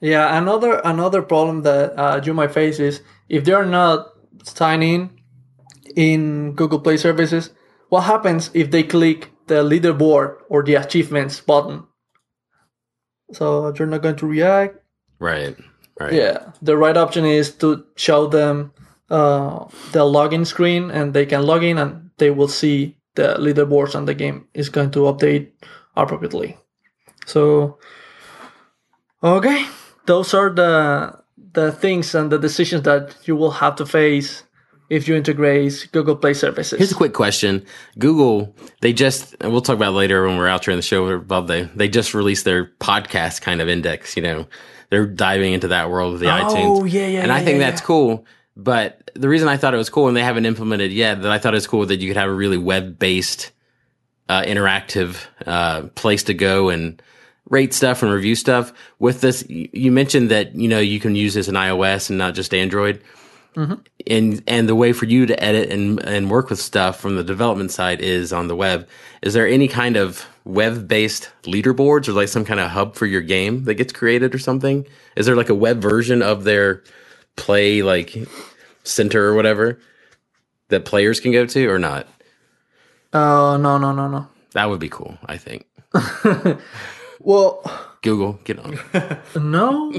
[0.00, 4.12] yeah, another another problem that uh, you might face is if they're not
[4.44, 5.20] signing
[5.96, 7.50] in Google Play services.
[7.88, 11.88] What happens if they click the leaderboard or the achievements button?
[13.32, 14.79] So you're not going to react.
[15.20, 15.56] Right.
[16.00, 16.14] Right.
[16.14, 18.72] Yeah, the right option is to show them
[19.10, 23.94] uh, the login screen, and they can log in, and they will see the leaderboards,
[23.94, 25.50] and the game is going to update
[25.96, 26.56] appropriately.
[27.26, 27.78] So,
[29.22, 29.66] okay,
[30.06, 31.20] those are the
[31.52, 34.44] the things and the decisions that you will have to face
[34.88, 36.78] if you integrate Google Play services.
[36.78, 37.64] Here's a quick question.
[37.98, 41.06] Google, they just, and we'll talk about it later when we're out in the show
[41.08, 44.46] above, they, they just released their podcast kind of index, you know,
[44.90, 46.44] they're diving into that world with the Oh,
[46.82, 46.92] iTunes.
[46.92, 47.86] yeah, yeah, And I think yeah, that's yeah.
[47.86, 48.26] cool.
[48.56, 51.38] But the reason I thought it was cool and they haven't implemented yet, that I
[51.38, 53.52] thought it was cool that you could have a really web based,
[54.28, 55.16] uh, interactive,
[55.46, 57.00] uh, place to go and
[57.48, 59.44] rate stuff and review stuff with this.
[59.48, 63.02] You mentioned that, you know, you can use this in iOS and not just Android
[64.06, 67.24] and and the way for you to edit and and work with stuff from the
[67.24, 68.86] development side is on the web.
[69.22, 73.06] Is there any kind of web based leaderboards or like some kind of hub for
[73.06, 74.86] your game that gets created or something?
[75.16, 76.82] Is there like a web version of their
[77.36, 78.16] play like
[78.84, 79.78] center or whatever
[80.68, 82.06] that players can go to or not?
[83.12, 84.28] Uh, no, no, no, no.
[84.52, 85.18] That would be cool.
[85.26, 85.66] I think
[87.20, 87.62] Well,
[88.02, 88.78] Google get on.
[89.50, 89.92] no,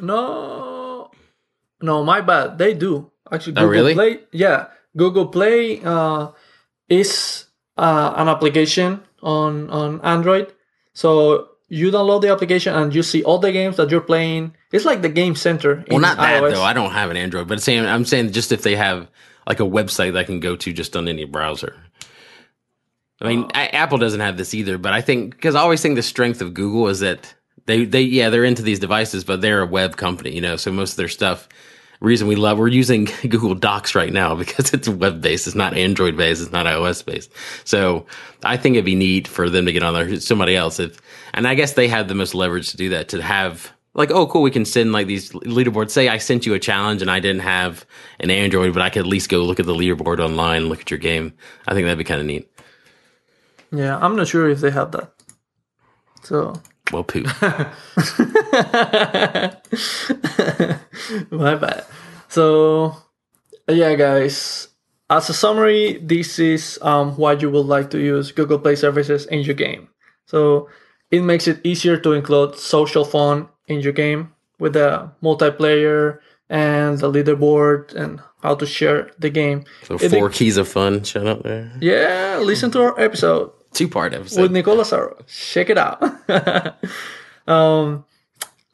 [0.00, 1.10] no,
[1.80, 2.04] no.
[2.04, 2.58] My bad.
[2.58, 3.52] They do actually.
[3.52, 3.94] Google Oh, really?
[3.94, 4.66] Play, yeah,
[4.96, 6.32] Google Play uh,
[6.88, 10.52] is uh, an application on on Android.
[10.92, 14.54] So you download the application and you see all the games that you're playing.
[14.70, 15.84] It's like the game center.
[15.90, 16.52] Well, not that iOS.
[16.52, 16.62] though.
[16.62, 19.08] I don't have an Android, but saying I'm saying just if they have
[19.46, 21.76] like a website that I can go to just on any browser.
[23.20, 23.50] I mean, oh.
[23.54, 26.40] A- Apple doesn't have this either, but I think because I always think the strength
[26.40, 27.34] of Google is that
[27.66, 30.56] they they yeah they're into these devices, but they're a web company, you know.
[30.56, 31.48] So most of their stuff.
[32.00, 35.46] Reason we love we're using Google Docs right now because it's web based.
[35.46, 36.42] It's not Android based.
[36.42, 37.30] It's not iOS based.
[37.64, 38.06] So
[38.42, 40.20] I think it'd be neat for them to get on there.
[40.20, 41.00] Somebody else, if
[41.32, 43.08] and I guess they have the most leverage to do that.
[43.08, 45.90] To have like, oh, cool, we can send like these leaderboards.
[45.90, 47.86] Say I sent you a challenge and I didn't have
[48.20, 50.90] an Android, but I could at least go look at the leaderboard online, look at
[50.90, 51.32] your game.
[51.66, 52.50] I think that'd be kind of neat.
[53.70, 55.12] Yeah, I'm not sure if they have that.
[56.22, 56.60] So
[56.92, 57.26] Well, poop.
[61.30, 61.84] My bad.
[62.28, 62.96] So,
[63.68, 64.68] yeah, guys.
[65.10, 69.26] As a summary, this is um, why you would like to use Google Play services
[69.26, 69.88] in your game.
[70.26, 70.68] So,
[71.10, 76.18] it makes it easier to include social fun in your game with the multiplayer
[76.48, 79.64] and the leaderboard and how to share the game.
[79.84, 81.02] So It- four keys of fun.
[81.04, 81.70] Shut up there.
[81.80, 84.42] Yeah, listen to our episode Two part episode.
[84.42, 85.16] with Nicola Saro.
[85.26, 86.02] Check it out.
[87.46, 88.04] um,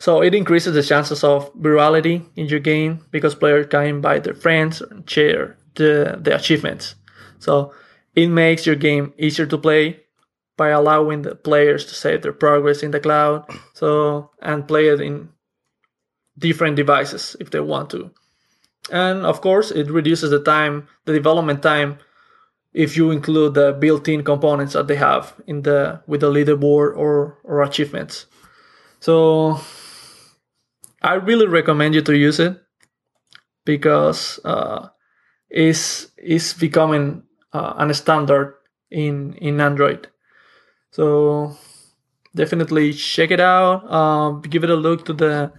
[0.01, 4.35] so it increases the chances of virality in your game because players can invite their
[4.35, 6.95] friends and share the, the achievements.
[7.39, 7.75] So
[8.15, 10.01] it makes your game easier to play
[10.57, 13.45] by allowing the players to save their progress in the cloud.
[13.75, 15.29] So and play it in
[16.39, 18.11] different devices if they want to.
[18.91, 21.99] And of course, it reduces the time, the development time
[22.73, 27.39] if you include the built-in components that they have in the with the leaderboard or
[27.45, 28.25] or achievements.
[29.01, 29.61] So
[31.03, 32.61] I really recommend you to use it
[33.65, 34.89] because uh,
[35.49, 37.23] it's it's becoming
[37.53, 38.55] uh, an standard
[38.91, 40.09] in in Android.
[40.93, 41.57] So
[42.35, 43.91] definitely check it out.
[43.91, 45.53] Um, give it a look to the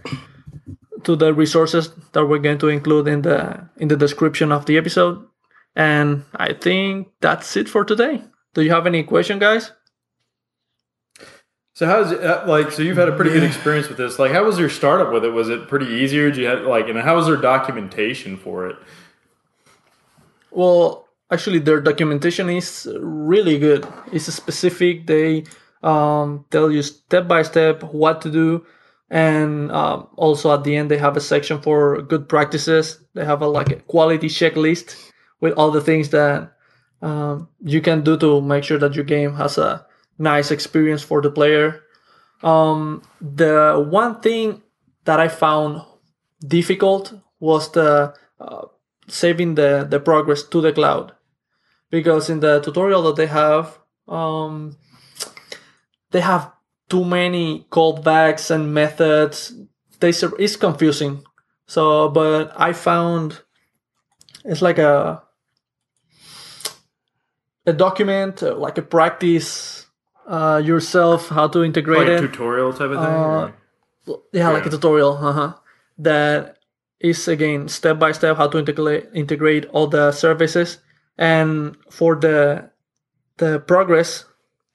[1.04, 4.78] to the resources that we're going to include in the in the description of the
[4.78, 5.26] episode.
[5.74, 8.22] And I think that's it for today.
[8.54, 9.72] Do you have any question, guys?
[11.82, 12.70] So how's it uh, like?
[12.70, 14.16] So you've had a pretty good experience with this.
[14.16, 15.30] Like, how was your startup with it?
[15.30, 16.30] Was it pretty easier?
[16.30, 18.76] Did you have like, and how was their documentation for it?
[20.52, 23.84] Well, actually, their documentation is really good.
[24.12, 25.08] It's specific.
[25.08, 25.42] They
[25.82, 28.64] um, tell you step by step what to do.
[29.10, 33.00] And um, also at the end, they have a section for good practices.
[33.14, 35.10] They have a like a quality checklist
[35.40, 36.52] with all the things that
[37.00, 39.84] um, you can do to make sure that your game has a
[40.18, 41.82] nice experience for the player.
[42.42, 44.62] Um, the one thing
[45.04, 45.82] that I found
[46.46, 48.66] difficult was the uh,
[49.08, 51.12] saving the, the progress to the cloud.
[51.90, 54.76] Because in the tutorial that they have um,
[56.10, 56.52] they have
[56.88, 59.54] too many callbacks and methods.
[60.00, 61.24] They it's confusing.
[61.66, 63.40] So but i found
[64.44, 65.22] it's like a
[67.64, 69.81] a document uh, like a practice
[70.26, 73.14] uh, yourself how to integrate Like a it tutorial type of thing.
[73.14, 73.52] Uh,
[74.06, 75.54] or- yeah, like a tutorial uh-huh.
[75.98, 76.58] that
[77.00, 80.78] is again step by step how to integrate integrate all the services
[81.18, 82.70] and for the
[83.38, 84.24] the progress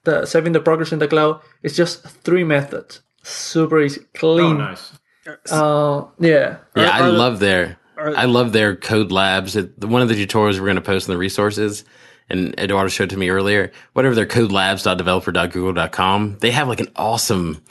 [0.04, 4.58] the saving the progress in the cloud it's just three methods super easy oh, clean
[4.58, 4.92] nice.
[5.52, 9.56] uh yeah Yeah, I love their I love their code labs.
[9.56, 11.84] One of the tutorials we're going to post in the resources,
[12.30, 13.72] and Eduardo showed to me earlier.
[13.94, 17.62] Whatever their codelabs.developer.google.com, they have like an awesome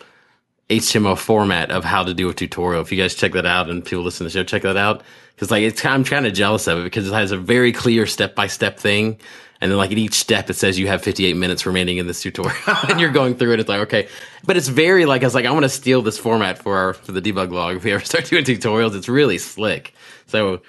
[0.71, 2.83] HTML format of how to do a tutorial.
[2.83, 5.03] If you guys check that out and people listen to the show, check that out
[5.35, 8.07] because like it's I'm kind of jealous of it because it has a very clear
[8.07, 9.19] step by step thing.
[9.61, 12.21] And then like at each step, it says you have 58 minutes remaining in this
[12.21, 12.57] tutorial
[12.89, 13.61] and you're going through it.
[13.61, 14.09] It's like, okay,
[14.45, 16.95] but it's very like, I was like, I want to steal this format for our,
[16.95, 17.77] for the debug log.
[17.77, 19.95] If we ever start doing tutorials, it's really slick.
[20.27, 20.61] So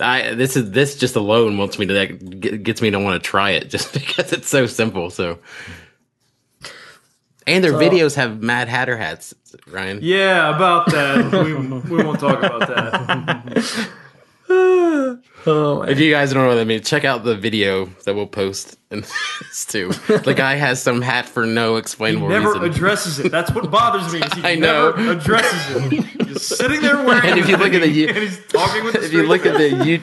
[0.00, 3.26] I, this is, this just alone wants me to, that gets me to want to
[3.26, 5.10] try it just because it's so simple.
[5.10, 5.38] So,
[7.46, 9.32] and their videos have Mad Hatter hats,
[9.68, 10.00] Ryan.
[10.02, 11.32] Yeah, about that.
[11.44, 13.88] we, we won't talk about that.
[15.46, 18.26] oh, If you guys don't know what that means, check out the video that we'll
[18.26, 19.00] post in
[19.40, 19.88] this too.
[20.08, 22.64] The guy has some hat for no explainable Never reason.
[22.64, 23.30] addresses it.
[23.32, 24.20] That's what bothers me.
[24.20, 24.90] Is he I know.
[24.92, 26.26] never addresses it.
[26.26, 28.84] Just sitting there wearing And if it, you look at the- he- and he's talking
[28.84, 30.02] with the if you look at the you,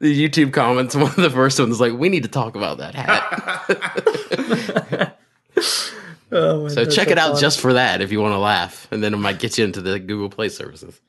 [0.00, 2.78] the YouTube comments, one of the first ones is like, "We need to talk about
[2.78, 5.16] that hat."
[6.32, 7.40] oh man, So that's check it out fun.
[7.40, 9.80] just for that if you want to laugh, and then it might get you into
[9.80, 11.00] the Google Play services.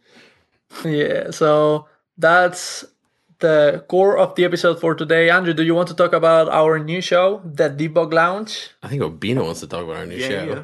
[0.86, 1.88] yeah so
[2.18, 2.86] that's
[3.40, 6.80] the core of the episode for today andrew do you want to talk about our
[6.80, 10.28] new show the debug lounge I think Obina wants to talk about our new Yeah,
[10.28, 10.44] show.
[10.46, 10.64] yeah.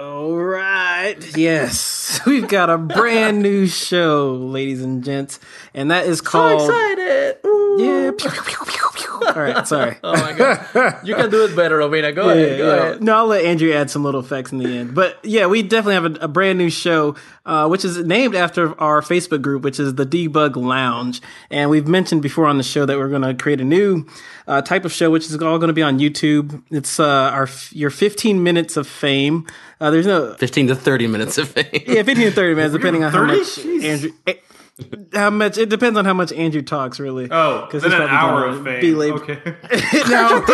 [0.00, 1.16] All right.
[1.36, 2.20] Yes.
[2.26, 5.40] We've got a brand new show, ladies and gents.
[5.74, 6.60] And that is called.
[6.62, 7.76] so called excited Ooh.
[7.80, 8.10] Yeah.
[8.16, 8.87] Pew, pew, pew, pew, pew.
[9.36, 9.96] All right, sorry.
[10.04, 12.14] oh my god you can do it better Obina.
[12.14, 14.66] go ahead go Yeah, ahead No, I'll let Andrew add some little effects in the
[14.78, 14.94] end.
[14.94, 17.14] But yeah, we definitely have a, a brand new show,
[17.46, 21.20] uh, which is named after our Facebook group, which is the Debug Lounge.
[21.50, 24.06] And we've mentioned before on the show that we're going to create a new
[24.46, 26.62] uh, type of show, which is all going to be on YouTube.
[26.70, 29.46] It's uh, our your 15 minutes of fame.
[29.80, 31.66] Uh, there's no Fifteen to thirty minutes of fame.
[31.86, 33.84] yeah, 15 to 30 minutes, depending on how much Jeez.
[33.84, 34.10] Andrew.
[35.12, 35.58] How much?
[35.58, 37.28] It depends on how much Andrew talks, really.
[37.30, 38.80] Oh, because he's an probably hour gonna of fame.
[38.80, 38.94] be.
[39.12, 39.40] Okay.
[40.08, 40.44] no,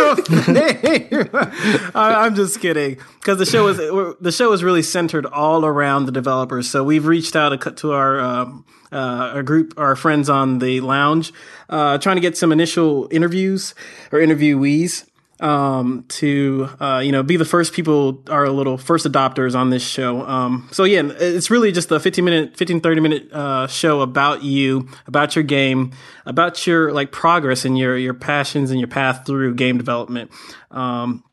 [1.95, 2.99] I, I'm just kidding.
[3.21, 6.71] Because the show is the show is really centered all around the developers.
[6.71, 10.81] So we've reached out to- to our um, uh, our group, our friends on the
[10.81, 11.33] lounge,
[11.69, 13.75] uh, trying to get some initial interviews
[14.13, 15.05] or interviewees
[15.41, 19.87] um, to uh, you know be the first people, our little first adopters on this
[19.87, 20.23] show.
[20.27, 24.43] Um, so yeah, it's really just a 15 minute, 15 30 minute uh, show about
[24.43, 25.93] you, about your game,
[26.27, 30.31] about your like progress and your your passions and your path through game development.
[30.71, 31.25] Um,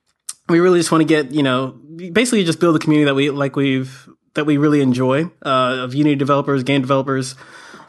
[0.50, 1.80] we really just want to get you know
[2.12, 5.94] basically just build a community that we like we've that we really enjoy uh, of
[5.94, 7.36] Unity developers, game developers,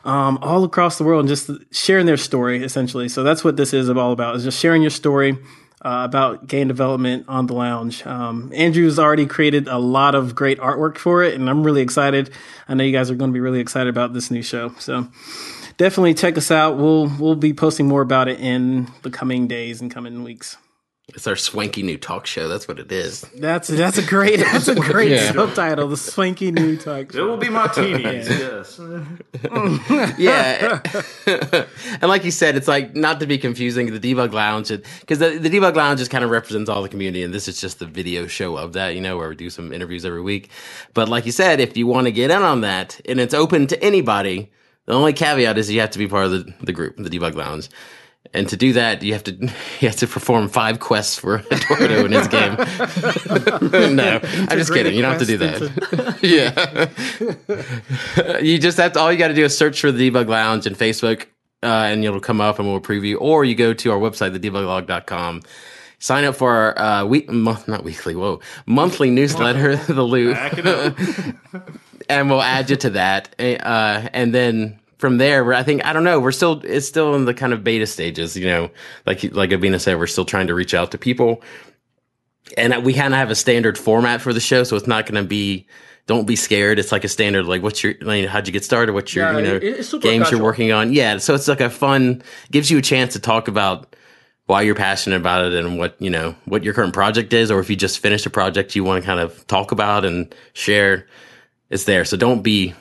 [0.04, 3.08] um, all across the world, and just sharing their story essentially.
[3.08, 5.38] So that's what this is all about: is just sharing your story.
[5.84, 8.06] Uh, about game development on the lounge.
[8.06, 12.30] Um, Andrew's already created a lot of great artwork for it, and I'm really excited.
[12.68, 14.72] I know you guys are going to be really excited about this new show.
[14.78, 15.08] So
[15.78, 16.76] definitely check us out.
[16.76, 20.56] We'll we'll be posting more about it in the coming days and coming weeks.
[21.14, 22.48] It's our swanky new talk show.
[22.48, 23.20] That's what it is.
[23.36, 25.32] That's that's a great that's a great Yeah.
[25.32, 25.88] subtitle.
[25.88, 27.12] The swanky new talk.
[27.12, 27.18] Show.
[27.18, 28.28] It will be martinis.
[28.28, 28.80] yes.
[30.18, 30.80] yeah
[32.00, 34.68] and like you said it's like not to be confusing the debug lounge
[35.00, 37.60] because the, the debug lounge just kind of represents all the community and this is
[37.60, 40.50] just the video show of that you know where we do some interviews every week
[40.94, 43.66] but like you said if you want to get in on that and it's open
[43.66, 44.50] to anybody
[44.86, 47.34] the only caveat is you have to be part of the, the group the debug
[47.34, 47.68] lounge
[48.34, 49.32] and to do that, you have to
[49.80, 52.54] you have to perform five quests for Eduardo in his game.
[53.96, 54.94] no, I'm just kidding.
[54.94, 56.18] You don't have to do that.
[58.28, 59.00] yeah, you just have to.
[59.00, 61.22] All you got to do is search for the Debug Lounge in Facebook,
[61.62, 63.16] uh, and it'll come up, and we'll preview.
[63.20, 65.42] Or you go to our website, thedebuglog.com.
[65.98, 70.58] sign up for our uh, week, month, not weekly, whoa, monthly newsletter, The Loop, Back
[70.58, 70.96] it up.
[72.08, 73.34] and we'll add you to that.
[73.38, 76.20] Uh, and then from there, we're, I think I don't know.
[76.20, 78.36] We're still it's still in the kind of beta stages.
[78.36, 78.70] You know,
[79.04, 81.42] like like Obina said, we're still trying to reach out to people,
[82.56, 85.22] and we kind of have a standard format for the show, so it's not going
[85.22, 85.66] to be.
[86.06, 86.78] Don't be scared.
[86.78, 88.92] It's like a standard, like what's your, like, how'd you get started?
[88.92, 90.30] What's your, Yeah, you know, games casual.
[90.30, 90.92] you're working on?
[90.92, 93.94] Yeah, so it's like a fun, gives you a chance to talk about
[94.46, 97.60] why you're passionate about it and what you know what your current project is, or
[97.60, 101.06] if you just finished a project you want to kind of talk about and share.
[101.70, 102.74] It's there, so don't be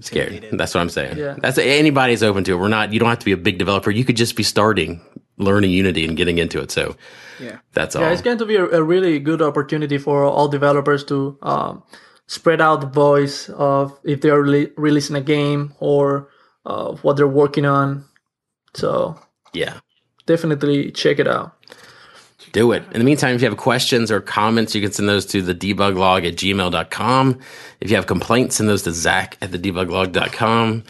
[0.00, 0.46] scared.
[0.52, 1.18] That's what I'm saying.
[1.18, 1.36] Yeah.
[1.38, 2.56] That's anybody's open to it.
[2.56, 2.92] We're not.
[2.92, 3.90] You don't have to be a big developer.
[3.90, 5.00] You could just be starting
[5.38, 6.70] learning Unity and getting into it.
[6.70, 6.96] So
[7.40, 7.58] Yeah.
[7.72, 8.02] that's all.
[8.02, 11.82] Yeah, it's going to be a, a really good opportunity for all developers to um,
[12.26, 16.28] spread out the voice of if they are rele- releasing a game or
[16.64, 18.04] uh, what they're working on.
[18.74, 19.18] So
[19.52, 19.80] yeah.
[20.26, 21.52] definitely check it out.
[22.52, 22.82] Do it.
[22.92, 25.54] In the meantime, if you have questions or comments, you can send those to the
[25.54, 27.38] debuglog at gmail.com.
[27.80, 30.84] If you have complaints, send those to zach at the debuglog.com.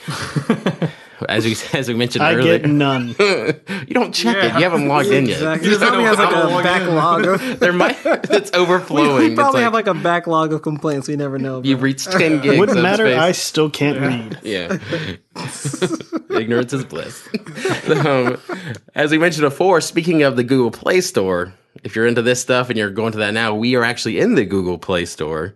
[1.29, 3.09] as we as we mentioned I earlier, get none.
[3.19, 4.55] you don't check it.
[4.55, 5.35] You haven't logged in yet.
[5.35, 5.69] Exactly.
[5.69, 7.27] You He just probably has like how to a backlog.
[7.27, 9.17] Of, There might it's overflowing.
[9.17, 11.57] we It's probably like, have like a backlog of complaints we never know.
[11.57, 11.67] About.
[11.67, 12.59] you've reached ten gigs.
[12.59, 13.07] Wouldn't of matter.
[13.07, 13.19] space.
[13.19, 14.39] I still can't read.
[14.43, 14.79] Yeah.
[16.31, 17.29] Ignorance is bliss.
[17.89, 18.39] um,
[18.95, 21.53] as we mentioned before, speaking of the Google Play Store,
[21.85, 24.35] if you're into this stuff and you're going to that now, we are actually in
[24.35, 25.55] the Google Play Store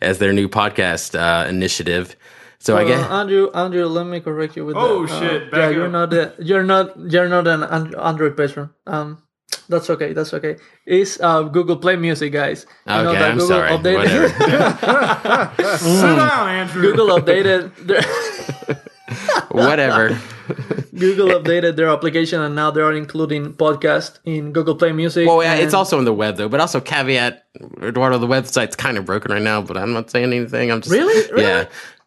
[0.00, 2.16] as their new podcast uh, initiative.
[2.60, 5.12] So I Uh, guess Andrew, Andrew, let me correct you with Oh, that.
[5.12, 5.92] Uh, shit, yeah, back you're up.
[5.92, 8.70] not a, you're not you're not an An- Android patron.
[8.86, 9.22] Um,
[9.68, 10.12] that's okay.
[10.12, 10.56] That's okay.
[10.86, 12.66] It's uh, Google Play Music, guys.
[12.86, 13.70] You know okay, that I'm Google sorry.
[13.70, 15.78] updated- Whatever.
[15.78, 16.82] Sit down, Andrew.
[16.82, 18.02] Google updated their
[19.50, 20.18] Whatever.
[20.98, 25.26] Google updated their application and now they are including podcast in Google Play Music.
[25.28, 27.44] Well, yeah, it's also on the web though, but also caveat,
[27.82, 30.70] Eduardo, the website's kind of broken right now, but I'm not saying anything.
[30.72, 31.30] I'm just Really?
[31.30, 31.42] Really?
[31.44, 31.64] yeah.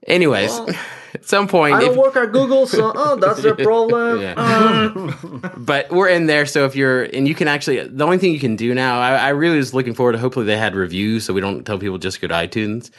[0.08, 0.70] Anyways, Well,
[1.14, 4.22] at some point, I don't if- work at Google, so oh, that's their problem.
[4.22, 4.34] Yeah.
[4.38, 6.46] Uh, but we're in there.
[6.46, 9.16] So if you're, and you can actually, the only thing you can do now, I,
[9.16, 11.98] I really was looking forward to hopefully they had reviews so we don't tell people
[11.98, 12.90] just go to iTunes.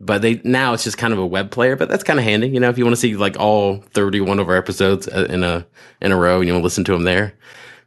[0.00, 2.48] But they, now it's just kind of a web player, but that's kind of handy.
[2.48, 5.42] You know, if you want to see like all 31 of our episodes uh, in
[5.42, 5.66] a,
[6.00, 7.34] in a row and you want to listen to them there,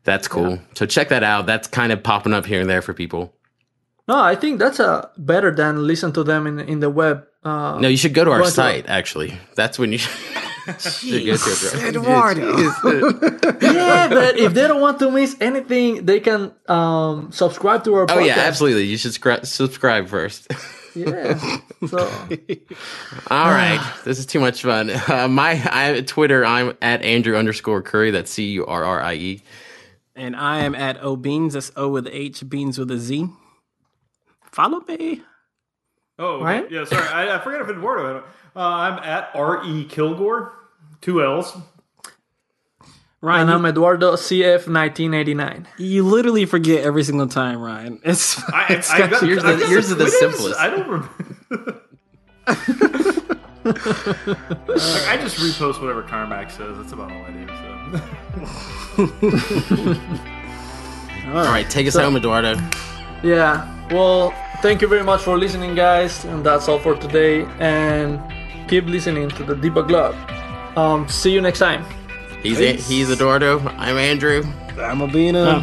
[0.03, 0.59] that's cool.
[0.75, 1.45] So check that out.
[1.45, 3.33] That's kind of popping up here and there for people.
[4.09, 7.25] no, I think that's uh, better than listen to them in in the web.
[7.43, 9.33] Uh, No, you should go to our Going to- site, actually.
[9.55, 11.95] That's when you should go to it.
[11.95, 12.57] Eduardo.
[13.61, 18.03] yeah, but if they don't want to miss anything, they can um, subscribe to our
[18.03, 18.25] Oh, podcast.
[18.27, 18.83] yeah, absolutely.
[18.83, 20.53] You should scri- subscribe first.
[20.93, 21.39] Yeah.
[21.87, 21.97] So
[23.31, 24.91] All right, this is too much fun.
[24.91, 28.11] Uh, my I, Twitter, I'm at Andrew underscore Currie.
[28.11, 29.41] That's C U R R I E.
[30.15, 31.53] And I am at O Beans.
[31.53, 33.29] That's O with a H, Beans with a Z.
[34.51, 35.21] Follow me.
[36.19, 36.43] Oh, okay.
[36.43, 36.69] Right?
[36.71, 36.83] yeah.
[36.85, 38.23] Sorry, I, I forgot if Eduardo.
[38.55, 40.53] Uh, I'm at R E Kilgore,
[41.01, 41.55] two L's.
[43.23, 45.67] Ryan, and I'm Eduardo CF 1989.
[45.77, 47.99] you literally forget every single time, Ryan.
[48.05, 50.59] It's, I, it's I, I got, Yours I is- got yours is the simplest.
[50.59, 51.09] I don't remember.
[53.63, 53.63] like,
[55.07, 56.75] I just repost whatever Carmack says.
[56.77, 57.47] That's about all I do.
[57.47, 58.01] So.
[61.33, 62.55] All right, take us home, Eduardo.
[63.23, 63.67] Yeah.
[63.91, 67.45] Well, thank you very much for listening, guys, and that's all for today.
[67.59, 68.19] And
[68.69, 70.15] keep listening to the Debug Log.
[70.77, 71.85] Um, see you next time.
[72.41, 73.59] He's a, he's Eduardo.
[73.77, 74.43] I'm Andrew.
[74.79, 75.59] I'm a being a.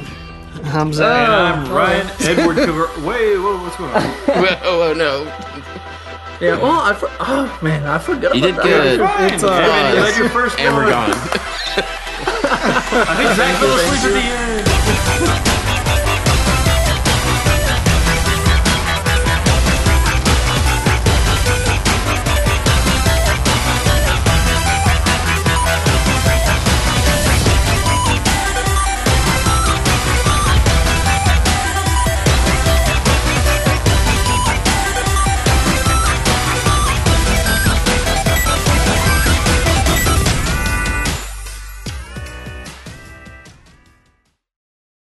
[0.64, 1.04] Hamza.
[1.04, 2.88] And Ah, I'm Ryan Edward Kilgore.
[3.06, 4.02] Wait, whoa, what's going on?
[4.64, 5.22] oh, oh no,
[6.40, 6.58] Yeah.
[6.60, 8.34] Oh, I for- oh man, I forgot.
[8.34, 8.82] you did about that.
[8.82, 9.00] good.
[9.00, 9.34] Fine.
[9.34, 10.90] It's, uh, Hey, you uh, had your first And we're one.
[10.90, 11.10] gone.
[12.50, 14.67] I think Zach fell asleep at the end.